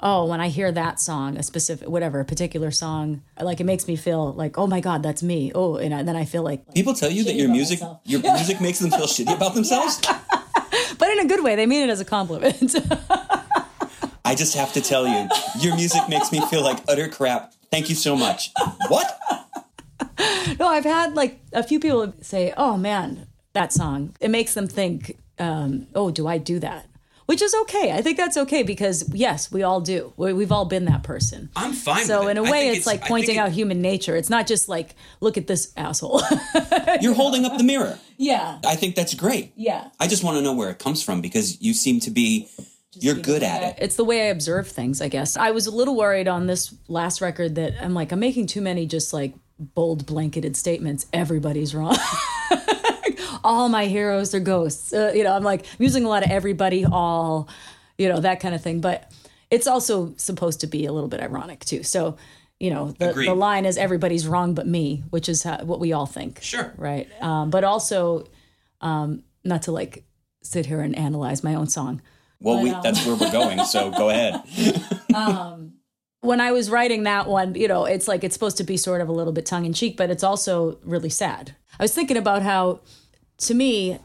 Oh, 0.00 0.26
when 0.26 0.40
I 0.40 0.48
hear 0.48 0.70
that 0.72 1.00
song, 1.00 1.36
a 1.38 1.42
specific 1.42 1.88
whatever, 1.88 2.20
a 2.20 2.24
particular 2.24 2.70
song, 2.70 3.22
like 3.40 3.60
it 3.60 3.64
makes 3.64 3.86
me 3.88 3.96
feel 3.96 4.32
like, 4.32 4.58
oh 4.58 4.66
my 4.66 4.80
god, 4.80 5.02
that's 5.02 5.22
me. 5.22 5.50
Oh, 5.54 5.76
and 5.76 5.94
I, 5.94 6.02
then 6.02 6.16
I 6.16 6.24
feel 6.24 6.42
like, 6.42 6.74
People 6.74 6.94
tell 6.94 7.10
you 7.10 7.24
that 7.24 7.34
your 7.34 7.48
music 7.48 7.80
myself. 7.80 8.00
your 8.04 8.20
music 8.34 8.60
makes 8.60 8.78
them 8.80 8.90
feel 8.90 9.06
shitty 9.06 9.34
about 9.34 9.54
themselves. 9.58 10.00
but 10.98 11.08
in 11.10 11.20
a 11.20 11.26
good 11.26 11.42
way. 11.42 11.56
They 11.56 11.66
mean 11.66 11.82
it 11.88 11.90
as 11.90 12.00
a 12.00 12.04
compliment. 12.04 12.74
I 14.26 14.34
just 14.34 14.56
have 14.56 14.72
to 14.72 14.80
tell 14.80 15.06
you, 15.06 15.28
your 15.60 15.76
music 15.76 16.08
makes 16.08 16.32
me 16.32 16.40
feel 16.46 16.62
like 16.62 16.78
utter 16.88 17.08
crap. 17.08 17.52
Thank 17.70 17.88
you 17.88 17.94
so 17.94 18.16
much. 18.16 18.50
What? 18.88 19.18
no, 20.58 20.66
I've 20.68 20.84
had 20.84 21.14
like 21.14 21.40
a 21.52 21.62
few 21.62 21.78
people 21.78 22.12
say, 22.20 22.52
"Oh 22.56 22.76
man, 22.76 23.26
that 23.52 23.72
song." 23.72 24.14
It 24.20 24.30
makes 24.30 24.54
them 24.54 24.66
think, 24.66 25.18
um, 25.38 25.86
"Oh, 25.94 26.10
do 26.10 26.26
I 26.26 26.38
do 26.38 26.58
that?" 26.60 26.86
Which 27.26 27.40
is 27.40 27.54
okay. 27.62 27.92
I 27.92 28.02
think 28.02 28.18
that's 28.18 28.36
okay 28.36 28.62
because 28.62 29.08
yes, 29.14 29.50
we 29.50 29.62
all 29.62 29.80
do. 29.80 30.12
We, 30.18 30.34
we've 30.34 30.52
all 30.52 30.66
been 30.66 30.84
that 30.86 31.02
person. 31.04 31.48
I'm 31.56 31.72
fine. 31.72 32.04
So 32.04 32.20
with 32.20 32.28
it. 32.28 32.30
in 32.32 32.36
a 32.38 32.42
way, 32.42 32.50
think 32.66 32.76
it's, 32.78 32.86
like 32.86 33.00
pointing 33.02 33.36
think 33.36 33.38
out 33.38 33.50
human 33.52 33.80
nature. 33.80 34.14
It's 34.14 34.28
not 34.28 34.46
just 34.46 34.68
like, 34.68 34.94
look 35.20 35.38
at 35.38 35.46
this 35.46 35.72
asshole. 35.76 36.20
it- 36.22 37.02
You're 37.02 37.14
holding 37.14 37.46
up 37.46 37.56
the 37.56 37.64
mirror. 37.64 37.98
yeah, 38.18 38.58
I 38.66 38.76
think 38.76 38.94
that's 38.94 39.14
great. 39.14 39.52
yeah. 39.56 39.88
I 39.98 40.06
just 40.06 40.22
want 40.22 40.36
to 40.36 40.42
know 40.42 40.52
where 40.52 40.68
it 40.68 40.78
comes 40.78 41.02
from 41.02 41.22
because 41.22 41.60
you 41.62 41.72
seem 41.72 42.00
to 42.00 42.10
be. 42.10 42.48
You're 42.96 43.16
good 43.16 43.42
at 43.42 43.62
it. 43.62 43.82
It's 43.82 43.96
the 43.96 44.04
way 44.04 44.20
I 44.22 44.24
observe 44.26 44.68
things, 44.68 45.00
I 45.00 45.08
guess. 45.08 45.36
I 45.36 45.50
was 45.50 45.66
a 45.66 45.72
little 45.72 45.96
worried 45.96 46.28
on 46.28 46.46
this 46.46 46.72
last 46.86 47.20
record 47.20 47.56
that 47.56 47.72
I'm 47.82 47.92
like, 47.92 48.12
I'm 48.12 48.20
making 48.20 48.46
too 48.46 48.60
many 48.60 48.86
just 48.86 49.12
like 49.12 49.34
bold 49.58 50.06
blanketed 50.06 50.56
statements. 50.56 51.06
Everybody's 51.12 51.74
wrong. 51.74 51.96
all 53.44 53.68
my 53.68 53.86
heroes 53.86 54.34
are 54.34 54.40
ghosts. 54.40 54.92
Uh, 54.92 55.12
you 55.14 55.22
know, 55.22 55.32
I'm 55.32 55.44
like 55.44 55.60
I'm 55.60 55.82
using 55.82 56.04
a 56.04 56.08
lot 56.08 56.24
of 56.24 56.30
everybody, 56.30 56.84
all, 56.84 57.48
you 57.98 58.08
know, 58.08 58.20
that 58.20 58.40
kind 58.40 58.54
of 58.54 58.62
thing. 58.62 58.80
But 58.80 59.12
it's 59.50 59.66
also 59.66 60.14
supposed 60.16 60.60
to 60.60 60.66
be 60.66 60.86
a 60.86 60.92
little 60.92 61.08
bit 61.08 61.20
ironic 61.20 61.64
too. 61.64 61.82
So, 61.82 62.16
you 62.58 62.70
know, 62.70 62.92
the, 62.92 63.10
Agreed. 63.10 63.28
the 63.28 63.34
line 63.34 63.66
is 63.66 63.76
everybody's 63.76 64.26
wrong 64.26 64.54
but 64.54 64.66
me, 64.66 65.04
which 65.10 65.28
is 65.28 65.42
how, 65.42 65.62
what 65.64 65.78
we 65.78 65.92
all 65.92 66.06
think. 66.06 66.42
Sure. 66.42 66.72
Right. 66.76 67.08
Um, 67.20 67.50
but 67.50 67.62
also, 67.62 68.26
um, 68.80 69.22
not 69.44 69.62
to 69.62 69.72
like 69.72 70.04
sit 70.42 70.66
here 70.66 70.80
and 70.80 70.96
analyze 70.96 71.44
my 71.44 71.54
own 71.54 71.68
song. 71.68 72.02
Well, 72.40 72.62
we, 72.62 72.70
um, 72.70 72.82
that's 72.82 73.06
where 73.06 73.16
we're 73.16 73.32
going. 73.32 73.64
So 73.64 73.90
go 73.96 74.10
ahead. 74.10 74.42
when 76.20 76.40
I 76.40 76.52
was 76.52 76.70
writing 76.70 77.04
that 77.04 77.28
one, 77.28 77.54
you 77.54 77.68
know, 77.68 77.84
it's 77.84 78.08
like 78.08 78.24
it's 78.24 78.34
supposed 78.34 78.56
to 78.56 78.64
be 78.64 78.76
sort 78.76 79.00
of 79.00 79.08
a 79.08 79.12
little 79.12 79.32
bit 79.32 79.46
tongue 79.46 79.66
in 79.66 79.72
cheek, 79.72 79.96
but 79.96 80.10
it's 80.10 80.24
also 80.24 80.78
really 80.82 81.10
sad. 81.10 81.54
I 81.78 81.84
was 81.84 81.94
thinking 81.94 82.16
about 82.16 82.42
how, 82.42 82.80
to 83.38 83.54
me, 83.54 83.98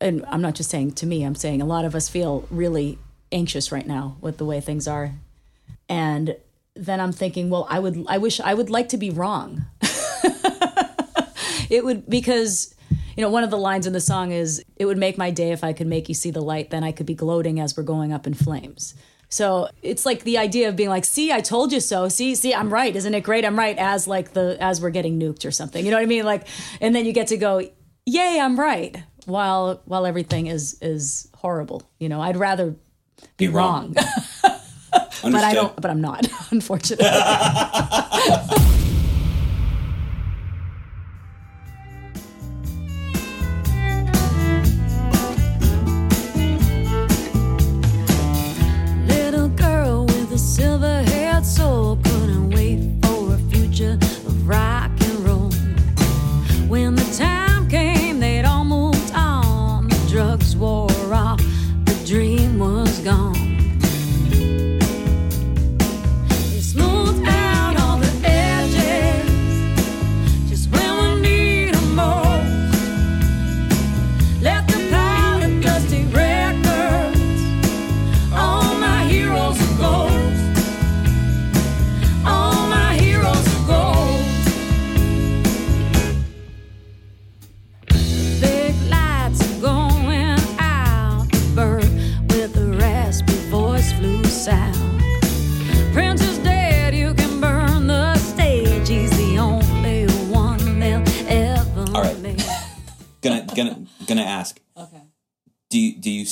and 0.00 0.24
I'm 0.28 0.42
not 0.42 0.54
just 0.54 0.70
saying 0.70 0.92
to 0.92 1.06
me, 1.06 1.24
I'm 1.24 1.34
saying 1.34 1.62
a 1.62 1.66
lot 1.66 1.84
of 1.84 1.94
us 1.94 2.08
feel 2.08 2.46
really 2.50 2.98
anxious 3.32 3.72
right 3.72 3.86
now 3.86 4.16
with 4.20 4.38
the 4.38 4.44
way 4.44 4.60
things 4.60 4.86
are. 4.86 5.12
And 5.88 6.36
then 6.74 7.00
I'm 7.00 7.12
thinking, 7.12 7.50
well, 7.50 7.66
I 7.70 7.78
would, 7.78 8.04
I 8.08 8.18
wish 8.18 8.40
I 8.40 8.54
would 8.54 8.70
like 8.70 8.88
to 8.90 8.96
be 8.96 9.10
wrong. 9.10 9.64
it 11.70 11.84
would, 11.84 12.08
because, 12.08 12.74
you 13.16 13.22
know, 13.22 13.30
one 13.30 13.44
of 13.44 13.50
the 13.50 13.58
lines 13.58 13.86
in 13.86 13.92
the 13.92 14.00
song 14.00 14.32
is, 14.32 14.64
"It 14.76 14.86
would 14.86 14.98
make 14.98 15.16
my 15.16 15.30
day 15.30 15.52
if 15.52 15.62
I 15.62 15.72
could 15.72 15.86
make 15.86 16.08
you 16.08 16.14
see 16.14 16.30
the 16.30 16.40
light. 16.40 16.70
Then 16.70 16.82
I 16.82 16.90
could 16.90 17.06
be 17.06 17.14
gloating 17.14 17.60
as 17.60 17.76
we're 17.76 17.84
going 17.84 18.12
up 18.12 18.26
in 18.26 18.34
flames." 18.34 18.94
So 19.28 19.68
it's 19.82 20.04
like 20.04 20.24
the 20.24 20.38
idea 20.38 20.68
of 20.68 20.76
being 20.76 20.88
like, 20.88 21.04
"See, 21.04 21.30
I 21.30 21.40
told 21.40 21.72
you 21.72 21.80
so. 21.80 22.08
See, 22.08 22.34
see, 22.34 22.52
I'm 22.52 22.72
right. 22.72 22.94
Isn't 22.94 23.14
it 23.14 23.22
great? 23.22 23.44
I'm 23.44 23.56
right." 23.56 23.78
As 23.78 24.08
like 24.08 24.32
the 24.32 24.56
as 24.60 24.80
we're 24.80 24.90
getting 24.90 25.20
nuked 25.20 25.46
or 25.46 25.52
something. 25.52 25.84
You 25.84 25.92
know 25.92 25.96
what 25.96 26.02
I 26.02 26.06
mean? 26.06 26.24
Like, 26.24 26.48
and 26.80 26.92
then 26.94 27.06
you 27.06 27.12
get 27.12 27.28
to 27.28 27.36
go, 27.36 27.62
"Yay, 28.06 28.38
I'm 28.40 28.58
right." 28.58 28.96
While 29.26 29.80
while 29.84 30.06
everything 30.06 30.46
is 30.46 30.76
is 30.82 31.28
horrible. 31.34 31.82
You 31.98 32.08
know, 32.08 32.20
I'd 32.20 32.36
rather 32.36 32.74
be, 33.36 33.48
wrong. 33.48 33.94
but 34.42 35.34
I 35.34 35.54
don't. 35.54 35.74
But 35.76 35.90
I'm 35.90 36.00
not, 36.00 36.26
unfortunately. 36.50 37.06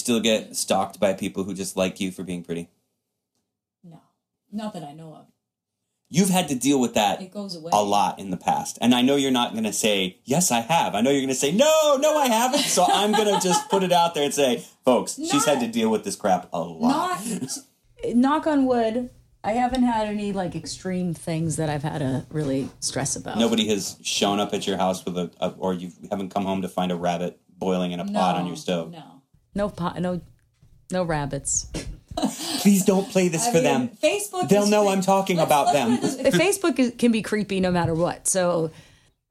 still 0.03 0.21
get 0.21 0.57
stalked 0.57 0.99
by 0.99 1.15
people 1.15 1.45
who 1.45 1.55
just 1.55 1.77
like 1.77 2.01
you 2.01 2.11
for 2.11 2.25
being 2.25 2.43
pretty? 2.43 2.69
No, 3.85 4.01
not 4.51 4.75
that 4.75 4.83
I 4.83 4.93
know 4.93 5.15
of. 5.15 5.27
You've 6.11 6.29
had 6.29 6.49
to 6.49 6.55
deal 6.55 6.79
with 6.79 6.93
that 6.93 7.23
It 7.23 7.33
goes 7.33 7.57
away 7.57 7.71
a 7.73 7.83
lot 7.83 8.19
in 8.19 8.31
the 8.31 8.37
past. 8.37 8.77
And 8.83 8.95
I 8.95 9.01
know 9.01 9.17
you're 9.17 9.31
not 9.31 9.53
going 9.53 9.65
to 9.65 9.73
say, 9.73 10.19
yes, 10.25 10.51
I 10.51 10.61
have. 10.61 10.95
I 10.95 11.01
know 11.01 11.11
you're 11.11 11.21
going 11.21 11.31
to 11.31 11.35
say, 11.35 11.53
no, 11.53 11.97
no, 11.99 12.19
I 12.19 12.27
haven't. 12.27 12.65
So 12.65 12.85
I'm 12.87 13.13
going 13.13 13.35
to 13.35 13.41
just 13.41 13.71
put 13.71 13.83
it 13.83 13.93
out 13.93 14.15
there 14.15 14.25
and 14.25 14.35
say, 14.35 14.63
folks, 14.85 15.15
she's 15.15 15.47
had 15.47 15.61
to 15.61 15.69
deal 15.69 15.89
with 15.91 16.05
this 16.05 16.15
crap 16.17 16.51
a 16.53 16.61
lot. 16.61 17.19
Not 17.25 17.59
knock 18.15 18.47
on 18.47 18.67
wood. 18.67 19.09
I 19.45 19.53
haven't 19.53 19.85
had 19.85 20.07
any 20.07 20.33
like 20.33 20.55
extreme 20.55 21.15
things 21.15 21.57
that 21.57 21.71
I've 21.71 21.83
had 21.83 21.99
to 22.01 22.27
really 22.29 22.69
stress 22.81 23.17
about. 23.17 23.39
Nobody 23.39 23.67
has 23.69 23.97
shown 24.03 24.39
up 24.39 24.53
at 24.53 24.67
your 24.67 24.77
house 24.77 25.05
with 25.07 25.17
a, 25.17 25.31
a 25.41 25.49
or 25.59 25.73
you 25.73 25.93
haven't 26.11 26.29
come 26.29 26.45
home 26.45 26.61
to 26.61 26.69
find 26.69 26.93
a 26.93 26.97
rabbit 26.97 27.41
boiling 27.49 27.93
in 27.93 28.01
a 28.01 28.05
pot 28.05 28.37
on 28.37 28.47
your 28.47 28.57
stove. 28.57 28.93
No, 28.93 29.22
no 29.55 29.69
pot, 29.69 30.01
no, 30.01 30.21
no 30.91 31.03
rabbits. 31.05 31.67
Please 32.61 32.85
don't 32.85 33.09
play 33.11 33.29
this 33.29 33.49
for 33.49 33.61
them. 33.61 33.89
Facebook. 33.89 34.49
They'll 34.49 34.65
is 34.65 34.71
know 34.71 34.85
free. 34.85 34.93
I'm 34.93 35.01
talking 35.01 35.37
Let's- 35.39 35.49
about 35.49 35.67
let's 35.67 35.79
them. 35.79 35.99
put 35.99 36.05
it 36.21 36.23
this 36.25 36.39
way. 36.39 36.47
Facebook 36.47 36.79
is, 36.79 36.93
can 36.99 37.11
be 37.13 37.23
creepy 37.23 37.61
no 37.61 37.71
matter 37.71 37.95
what. 37.95 38.29
So 38.29 38.71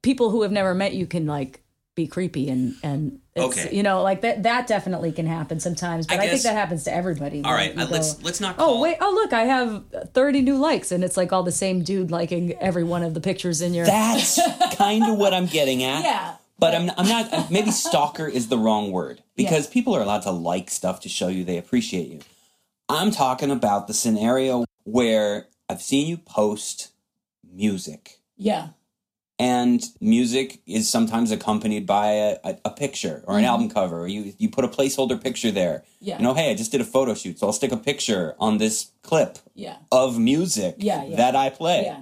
people 0.01 0.31
who 0.31 0.41
have 0.41 0.51
never 0.51 0.73
met 0.73 0.93
you 0.93 1.05
can 1.05 1.27
like 1.27 1.61
be 1.95 2.07
creepy 2.07 2.49
and 2.49 2.73
and 2.83 3.19
it's, 3.35 3.57
Okay. 3.65 3.75
you 3.75 3.83
know 3.83 4.01
like 4.01 4.21
that 4.21 4.43
that 4.43 4.65
definitely 4.65 5.11
can 5.11 5.27
happen 5.27 5.59
sometimes. 5.59 6.07
But 6.07 6.19
I 6.19 6.23
I, 6.23 6.27
think 6.29 6.41
that 6.43 6.55
happens 6.55 6.85
to 6.85 6.93
everybody. 6.93 7.43
all 7.43 7.53
right 7.53 7.75
that 7.75 7.81
right, 7.83 7.89
you 7.89 7.95
uh, 7.95 7.97
let's 7.97 8.23
let's 8.23 8.41
not. 8.41 8.55
Oh 8.57 8.81
wait! 8.81 8.97
Oh 8.99 9.11
look! 9.13 9.31
I 9.33 9.43
have 9.43 9.83
thirty 10.13 10.41
new 10.41 10.57
likes, 10.57 10.91
and 10.91 11.03
it's 11.03 11.17
like 11.17 11.31
all 11.31 11.43
the 11.43 11.51
same 11.51 11.83
dude 11.83 12.09
liking 12.11 12.53
every 12.53 12.83
one 12.83 13.03
of 13.03 13.13
the 13.13 13.21
pictures 13.21 13.61
in 13.61 13.73
your. 13.73 13.85
That's 13.85 14.39
kind 14.75 15.03
of 15.09 15.17
what 15.17 15.33
I'm 15.33 15.45
getting 15.45 15.83
at. 15.83 16.03
Yeah. 16.03 16.35
But 16.61 16.75
I'm, 16.75 16.91
I'm 16.95 17.07
not, 17.07 17.49
maybe 17.51 17.71
stalker 17.71 18.27
is 18.27 18.47
the 18.47 18.57
wrong 18.57 18.91
word 18.91 19.23
because 19.35 19.67
people 19.67 19.95
are 19.95 20.01
allowed 20.01 20.21
to 20.21 20.31
like 20.31 20.69
stuff 20.69 21.01
to 21.01 21.09
show 21.09 21.27
you 21.27 21.43
they 21.43 21.57
appreciate 21.57 22.07
you. 22.07 22.19
I'm 22.87 23.09
talking 23.11 23.49
about 23.51 23.87
the 23.87 23.93
scenario 23.95 24.65
where 24.83 25.47
I've 25.67 25.81
seen 25.81 26.07
you 26.07 26.17
post 26.17 26.91
music 27.51 28.19
yeah. 28.37 28.69
and 29.39 29.83
music 29.99 30.59
is 30.67 30.89
sometimes 30.89 31.31
accompanied 31.31 31.85
by 31.87 32.07
a, 32.11 32.37
a, 32.43 32.57
a 32.65 32.69
picture 32.69 33.23
or 33.25 33.39
an 33.39 33.45
album 33.45 33.69
cover 33.69 33.99
or 34.01 34.07
you, 34.07 34.33
you 34.37 34.49
put 34.49 34.63
a 34.63 34.67
placeholder 34.67 35.21
picture 35.21 35.51
there. 35.51 35.79
Mm-hmm. 35.79 36.05
Yeah. 36.05 36.17
You 36.17 36.23
know, 36.23 36.33
hey, 36.33 36.51
I 36.51 36.53
just 36.53 36.71
did 36.71 36.81
a 36.81 36.85
photo 36.85 37.13
shoot, 37.15 37.39
so 37.39 37.47
I'll 37.47 37.53
stick 37.53 37.71
a 37.71 37.77
picture 37.77 38.35
on 38.39 38.57
this 38.59 38.91
clip 39.01 39.39
Yeah. 39.55 39.77
of 39.91 40.19
music 40.19 40.75
Yeah, 40.77 41.03
yeah. 41.05 41.15
that 41.15 41.35
I 41.35 41.49
play 41.49 41.85
Yeah. 41.85 42.01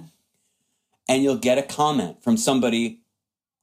and 1.08 1.22
you'll 1.22 1.38
get 1.38 1.56
a 1.56 1.62
comment 1.62 2.22
from 2.22 2.36
somebody 2.36 2.99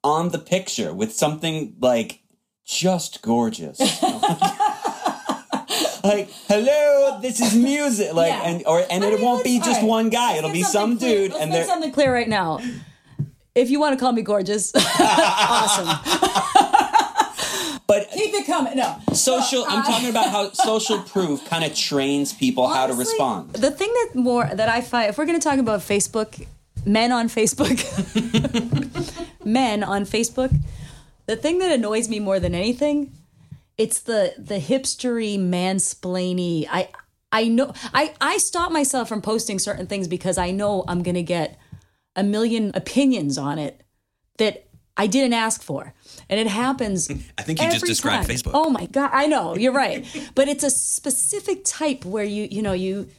on 0.04 0.30
the 0.30 0.40
picture 0.40 0.94
with 0.94 1.14
something 1.14 1.76
like 1.80 2.22
just 2.66 3.22
gorgeous. 3.22 3.80
like, 6.04 6.30
hello, 6.48 7.20
this 7.22 7.40
is 7.40 7.56
music. 7.56 8.14
Like 8.14 8.30
Yeah. 8.30 8.42
and 8.50 8.64
or 8.66 8.84
and 8.90 9.04
I 9.04 9.08
it 9.08 9.14
mean, 9.16 9.22
won't 9.24 9.44
be 9.44 9.60
just 9.60 9.82
right. 9.82 9.88
one 9.88 10.10
guy. 10.10 10.34
Let's 10.34 10.38
It'll 10.40 10.52
be 10.52 10.64
some 10.64 10.98
clear- 10.98 11.18
dude 11.28 11.32
Let's 11.32 11.44
and 11.44 11.54
they're 11.54 11.66
something 11.66 11.92
clear 11.92 12.14
right 12.14 12.28
now. 12.30 12.60
If 13.56 13.70
you 13.72 13.80
want 13.80 13.98
to 13.98 14.00
call 14.00 14.12
me 14.12 14.22
gorgeous, 14.22 14.72
awesome. 14.76 15.88
but 17.88 18.10
Keep 18.12 18.34
it 18.36 18.46
coming. 18.46 18.76
No. 18.78 18.98
social 19.14 19.66
I'm 19.68 19.84
talking 19.84 20.10
about 20.10 20.30
how 20.30 20.52
social 20.54 21.00
proof 21.00 21.44
kind 21.50 21.64
of 21.64 21.74
trains 21.76 22.34
people 22.34 22.68
how 22.68 22.86
to 22.88 22.94
respond. 22.94 23.54
The 23.54 23.72
thing 23.72 23.92
that 23.94 24.12
more 24.16 24.48
that 24.54 24.70
I 24.70 24.82
find, 24.82 25.10
if 25.10 25.18
we're 25.18 25.26
going 25.26 25.40
to 25.40 25.44
talk 25.44 25.58
about 25.60 25.80
Facebook, 25.80 26.46
men 26.86 27.12
on 27.12 27.30
Facebook, 27.30 27.82
men 29.48 29.84
on 29.84 30.04
Facebook, 30.04 30.56
the 31.26 31.36
thing 31.36 31.60
that 31.60 31.72
annoys 31.72 32.10
me 32.10 32.20
more 32.20 32.40
than 32.40 32.54
anything, 32.54 33.14
it's 33.78 34.00
the 34.02 34.34
the 34.38 34.60
hipstery 34.60 35.40
mansplainy. 35.40 36.68
I 36.70 36.90
I 37.32 37.48
know 37.48 37.74
I 37.94 38.14
I 38.20 38.38
stop 38.38 38.72
myself 38.72 39.10
from 39.10 39.22
posting 39.22 39.60
certain 39.60 39.88
things 39.88 40.08
because 40.08 40.38
I 40.38 40.52
know 40.52 40.84
I'm 40.88 41.04
going 41.04 41.16
to 41.16 41.24
get 41.24 41.60
a 42.16 42.24
million 42.24 42.72
opinions 42.74 43.38
on 43.38 43.60
it 43.60 43.82
that 44.38 44.68
I 44.96 45.06
didn't 45.08 45.34
ask 45.34 45.62
for. 45.62 45.94
And 46.30 46.40
it 46.40 46.48
happens. 46.48 47.10
I 47.38 47.44
think 47.44 47.62
you 47.62 47.70
just 47.70 47.86
described 47.86 48.28
time. 48.28 48.36
Facebook. 48.36 48.52
Oh 48.54 48.70
my 48.70 48.88
god, 48.88 49.12
I 49.14 49.28
know, 49.28 49.56
you're 49.56 49.74
right. 49.74 50.06
but 50.34 50.48
it's 50.48 50.64
a 50.64 50.72
specific 50.72 51.64
type 51.64 52.04
where 52.04 52.26
you 52.26 52.48
you 52.50 52.62
know, 52.62 52.74
you 52.74 53.10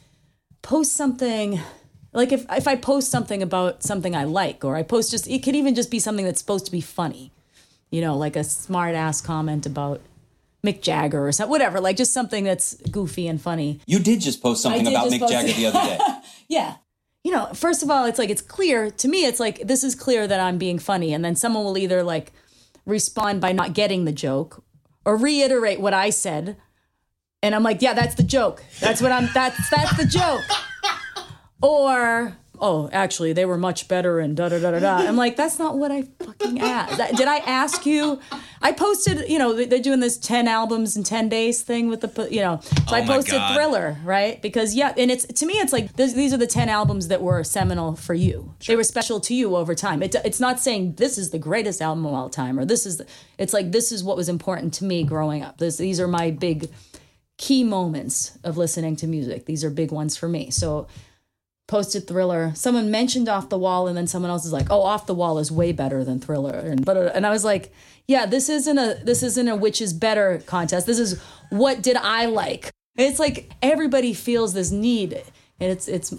post 0.61 0.93
something 0.93 1.59
like 2.13 2.31
if 2.31 2.45
if 2.51 2.67
I 2.67 2.75
post 2.75 3.11
something 3.11 3.43
about 3.43 3.83
something 3.83 4.15
I 4.15 4.23
like 4.23 4.65
or 4.65 4.75
I 4.75 4.83
post 4.83 5.11
just 5.11 5.27
it 5.27 5.43
could 5.43 5.55
even 5.55 5.75
just 5.75 5.91
be 5.91 5.99
something 5.99 6.25
that's 6.25 6.39
supposed 6.39 6.65
to 6.65 6.71
be 6.71 6.81
funny. 6.81 7.31
You 7.91 8.01
know, 8.01 8.17
like 8.17 8.35
a 8.35 8.43
smart 8.43 8.95
ass 8.95 9.21
comment 9.21 9.65
about 9.65 10.01
Mick 10.63 10.81
Jagger 10.81 11.25
or 11.25 11.31
something, 11.31 11.49
whatever, 11.49 11.79
like 11.79 11.97
just 11.97 12.13
something 12.13 12.43
that's 12.43 12.75
goofy 12.91 13.27
and 13.27 13.41
funny. 13.41 13.79
You 13.85 13.99
did 13.99 14.21
just 14.21 14.41
post 14.41 14.61
something 14.61 14.87
about 14.87 15.07
Mick 15.07 15.19
post 15.19 15.31
Jagger 15.31 15.53
the 15.53 15.65
other 15.67 15.79
day. 15.79 15.99
Yeah. 16.47 16.77
You 17.23 17.31
know, 17.31 17.47
first 17.53 17.83
of 17.83 17.91
all, 17.91 18.05
it's 18.05 18.17
like 18.17 18.29
it's 18.29 18.41
clear 18.41 18.89
to 18.89 19.07
me. 19.07 19.25
It's 19.25 19.39
like 19.39 19.67
this 19.67 19.83
is 19.83 19.93
clear 19.93 20.25
that 20.25 20.39
I'm 20.39 20.57
being 20.57 20.79
funny, 20.79 21.13
and 21.13 21.23
then 21.23 21.35
someone 21.35 21.63
will 21.63 21.77
either 21.77 22.01
like 22.01 22.31
respond 22.85 23.41
by 23.41 23.51
not 23.51 23.73
getting 23.73 24.05
the 24.05 24.11
joke 24.11 24.63
or 25.05 25.17
reiterate 25.17 25.79
what 25.79 25.93
I 25.93 26.09
said, 26.11 26.55
and 27.43 27.53
I'm 27.53 27.61
like, 27.61 27.81
yeah, 27.81 27.93
that's 27.93 28.15
the 28.15 28.23
joke. 28.23 28.63
That's 28.79 29.01
what 29.01 29.11
I'm. 29.11 29.29
That's 29.33 29.69
that's 29.69 29.95
the 29.97 30.05
joke. 30.05 30.41
Or 31.61 32.37
oh, 32.61 32.89
actually, 32.91 33.31
they 33.31 33.45
were 33.45 33.57
much 33.57 33.87
better 33.87 34.19
and 34.19 34.35
da 34.35 34.49
da 34.49 34.59
da 34.59 34.71
da 34.71 34.79
da. 34.79 34.97
I'm 34.97 35.15
like, 35.15 35.37
that's 35.37 35.57
not 35.59 35.77
what 35.77 35.91
I 35.91 36.03
fucking 36.19 36.59
asked. 36.59 36.97
Did 37.15 37.27
I 37.27 37.37
ask 37.37 37.85
you? 37.85 38.19
I 38.61 38.73
posted, 38.73 39.29
you 39.29 39.39
know, 39.39 39.53
they're 39.65 39.79
doing 39.81 40.01
this 40.01 40.17
ten 40.17 40.47
albums 40.47 40.97
in 40.97 41.03
ten 41.03 41.29
days 41.29 41.61
thing 41.61 41.87
with 41.89 42.01
the, 42.01 42.27
you 42.29 42.41
know. 42.41 42.59
So 42.61 42.95
I 42.95 42.99
Oh 43.01 43.05
my 43.05 43.15
posted 43.15 43.35
God. 43.35 43.55
Thriller, 43.55 43.97
right? 44.03 44.41
Because 44.41 44.75
yeah, 44.75 44.93
and 44.97 45.09
it's 45.09 45.25
to 45.25 45.45
me, 45.45 45.53
it's 45.53 45.71
like 45.71 45.93
this, 45.93 46.13
these 46.13 46.33
are 46.33 46.37
the 46.37 46.47
ten 46.47 46.67
albums 46.67 47.07
that 47.07 47.21
were 47.21 47.43
seminal 47.45 47.95
for 47.95 48.13
you. 48.13 48.53
Sure. 48.59 48.73
They 48.73 48.77
were 48.77 48.83
special 48.83 49.21
to 49.21 49.33
you 49.33 49.55
over 49.55 49.73
time. 49.73 50.03
It, 50.03 50.15
it's 50.25 50.41
not 50.41 50.59
saying 50.59 50.95
this 50.95 51.17
is 51.17 51.29
the 51.29 51.39
greatest 51.39 51.81
album 51.81 52.05
of 52.05 52.13
all 52.13 52.29
time 52.29 52.59
or 52.59 52.65
this 52.65 52.85
is. 52.85 52.97
The, 52.97 53.07
it's 53.37 53.53
like 53.53 53.71
this 53.71 53.93
is 53.93 54.03
what 54.03 54.17
was 54.17 54.27
important 54.27 54.73
to 54.75 54.83
me 54.85 55.03
growing 55.03 55.43
up. 55.43 55.59
This, 55.59 55.77
these 55.77 56.01
are 56.01 56.07
my 56.09 56.31
big 56.31 56.69
key 57.37 57.63
moments 57.63 58.37
of 58.43 58.57
listening 58.57 58.97
to 58.97 59.07
music. 59.07 59.45
These 59.45 59.63
are 59.63 59.69
big 59.69 59.93
ones 59.93 60.17
for 60.17 60.27
me. 60.27 60.51
So 60.51 60.87
posted 61.69 62.07
Thriller. 62.07 62.51
Someone 62.55 62.89
mentioned 62.89 63.29
Off 63.29 63.47
the 63.47 63.57
Wall, 63.57 63.87
and 63.87 63.95
then 63.95 64.07
someone 64.07 64.31
else 64.31 64.43
is 64.43 64.51
like, 64.51 64.67
"Oh, 64.69 64.81
Off 64.81 65.05
the 65.05 65.13
Wall 65.13 65.37
is 65.37 65.51
way 65.51 65.71
better 65.71 66.03
than 66.03 66.19
Thriller." 66.19 66.57
And 66.57 66.83
but 66.83 66.97
and 67.15 67.25
I 67.25 67.29
was 67.29 67.45
like, 67.45 67.71
"Yeah, 68.07 68.25
this 68.25 68.49
isn't 68.49 68.77
a 68.77 68.99
this 69.03 69.23
isn't 69.23 69.47
a 69.47 69.55
which 69.55 69.81
is 69.81 69.93
better 69.93 70.41
contest. 70.45 70.87
This 70.87 70.99
is 70.99 71.21
what 71.49 71.81
did 71.81 71.95
I 71.95 72.25
like." 72.25 72.71
It's 72.97 73.19
like 73.19 73.51
everybody 73.61 74.13
feels 74.13 74.53
this 74.53 74.71
need, 74.71 75.13
and 75.59 75.71
it's 75.71 75.87
it's 75.87 76.13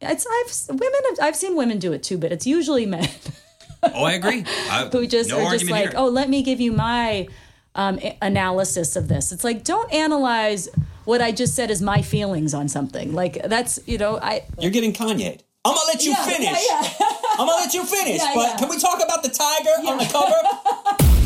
it's 0.00 0.26
I've 0.26 0.78
women 0.78 1.00
have, 1.08 1.18
I've 1.22 1.36
seen 1.36 1.56
women 1.56 1.78
do 1.78 1.92
it 1.92 2.02
too, 2.02 2.18
but 2.18 2.30
it's 2.30 2.46
usually 2.46 2.86
men 2.86 3.08
Oh, 3.82 4.04
I 4.04 4.12
agree. 4.12 4.44
I, 4.70 4.88
who 4.92 5.06
just 5.06 5.30
no 5.30 5.44
are 5.44 5.52
just 5.52 5.70
like, 5.70 5.90
here. 5.90 5.92
"Oh, 5.96 6.08
let 6.08 6.28
me 6.28 6.42
give 6.42 6.60
you 6.60 6.72
my 6.72 7.28
um, 7.74 7.98
analysis 8.20 8.96
of 8.96 9.08
this." 9.08 9.32
It's 9.32 9.44
like 9.44 9.64
don't 9.64 9.90
analyze 9.92 10.68
what 11.04 11.20
I 11.20 11.32
just 11.32 11.54
said 11.54 11.70
is 11.70 11.80
my 11.82 12.02
feelings 12.02 12.54
on 12.54 12.68
something. 12.68 13.12
Like 13.12 13.42
that's 13.44 13.78
you 13.86 13.98
know 13.98 14.18
I 14.20 14.44
You're 14.58 14.70
getting 14.70 14.92
Kanye. 14.92 15.40
I'm 15.64 15.74
gonna 15.74 15.86
let 15.88 16.04
you 16.04 16.12
Yeah, 16.12 16.24
finish. 16.24 16.64
yeah, 16.68 16.82
yeah. 16.82 17.06
I'm 17.32 17.46
gonna 17.46 17.52
let 17.52 17.74
you 17.74 17.84
finish. 17.84 18.18
Yeah, 18.20 18.32
but 18.34 18.48
yeah. 18.48 18.56
can 18.56 18.68
we 18.70 18.78
talk 18.78 19.02
about 19.02 19.22
the 19.22 19.28
tiger 19.28 19.90
on 19.90 19.98
the 19.98 20.04
cover? 20.06 21.06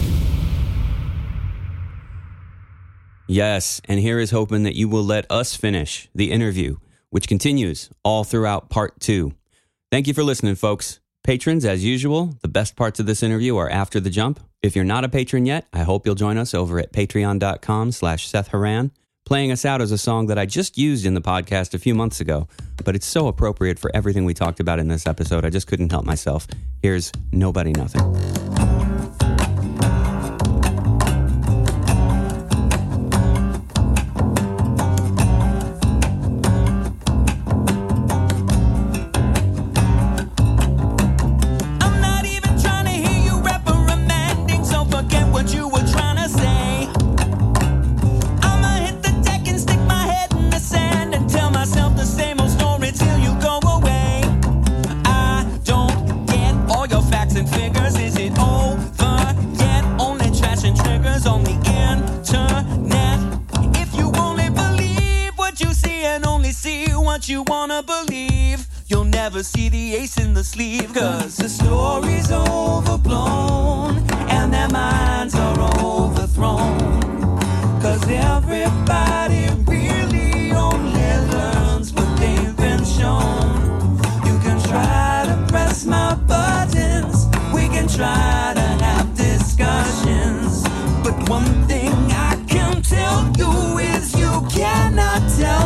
Yes, 3.27 3.81
and 3.87 3.99
here 3.99 4.19
is 4.19 4.31
hoping 4.33 4.65
that 4.65 4.75
you 4.77 4.87
will 4.89 5.03
let 5.03 5.25
us 5.31 5.57
finish 5.57 6.11
the 6.15 6.31
interview, 6.31 6.77
which 7.09 7.27
continues 7.27 7.89
all 8.03 8.23
throughout 8.23 8.69
part 8.69 9.01
two. 9.01 9.33
Thank 9.91 10.07
you 10.07 10.13
for 10.15 10.23
listening, 10.23 10.57
folks. 10.57 11.01
Patrons, 11.23 11.65
as 11.65 11.83
usual, 11.83 12.37
the 12.43 12.49
best 12.49 12.77
parts 12.77 13.01
of 13.01 13.07
this 13.07 13.23
interview 13.23 13.57
are 13.57 13.71
after 13.71 13.99
the 13.99 14.11
jump. 14.11 14.41
If 14.63 14.77
you're 14.77 14.85
not 14.85 15.05
a 15.05 15.09
patron 15.09 15.47
yet, 15.47 15.67
I 15.73 15.85
hope 15.85 16.05
you'll 16.05 16.15
join 16.17 16.37
us 16.37 16.53
over 16.53 16.79
at 16.79 16.93
patreon.com 16.93 17.93
slash 17.93 18.29
Seth 18.29 18.49
Horan. 18.49 18.91
Playing 19.25 19.53
us 19.53 19.65
out 19.65 19.81
is 19.81 19.91
a 19.91 19.97
song 19.97 20.27
that 20.27 20.39
I 20.39 20.45
just 20.45 20.77
used 20.77 21.07
in 21.07 21.15
the 21.15 21.21
podcast 21.23 21.73
a 21.73 21.79
few 21.79 21.95
months 21.95 22.21
ago, 22.21 22.47
but 22.85 22.95
it's 22.95 23.07
so 23.07 23.27
appropriate 23.27 23.79
for 23.79 23.91
everything 23.95 24.27
we 24.27 24.35
talked 24.35 24.61
about 24.61 24.79
in 24.79 24.89
this 24.89 25.07
episode, 25.07 25.47
I 25.47 25.51
just 25.51 25.67
couldn't 25.67 25.91
help 25.91 26.05
myself. 26.05 26.47
Here's 26.83 27.11
Nobody 27.33 27.73
Nothing. 27.73 28.54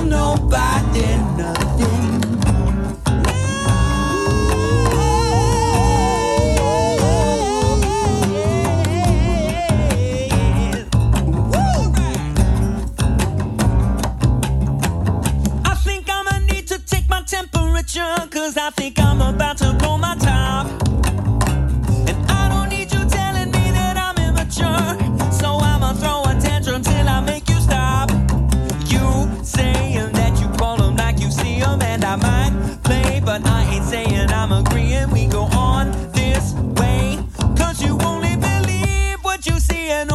Nobody 0.08 1.37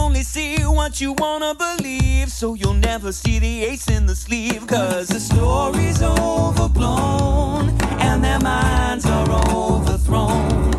only 0.03 0.23
see 0.23 0.57
what 0.63 0.99
you 0.99 1.13
wanna 1.13 1.55
believe, 1.55 2.29
so 2.29 2.55
you'll 2.55 2.81
never 2.91 3.13
see 3.13 3.39
the 3.39 3.63
ace 3.63 3.87
in 3.87 4.05
the 4.05 4.15
sleeve. 4.15 4.67
Cause 4.67 5.07
the 5.07 5.19
story's 5.19 6.01
overblown 6.03 7.69
and 8.01 8.21
their 8.21 8.39
minds 8.39 9.05
are 9.05 9.29
overthrown. 9.55 10.71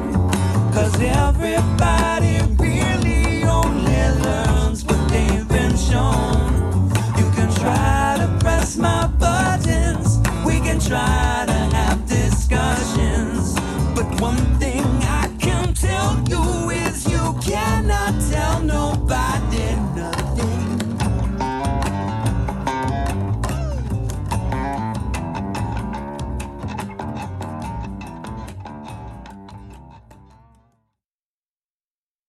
Cause 0.74 0.94
everybody 1.00 2.34
really 2.58 3.44
only 3.44 4.02
learns 4.26 4.84
what 4.84 5.08
they've 5.08 5.48
been 5.48 5.74
shown. 5.74 6.90
You 7.16 7.26
can 7.36 7.50
try 7.54 8.16
to 8.18 8.28
press 8.40 8.76
my 8.76 9.06
buttons, 9.06 10.18
we 10.44 10.60
can 10.60 10.78
try 10.78 11.44
to 11.46 11.58
have 11.76 12.06
discussions, 12.06 13.54
but 13.96 14.20
one 14.20 14.53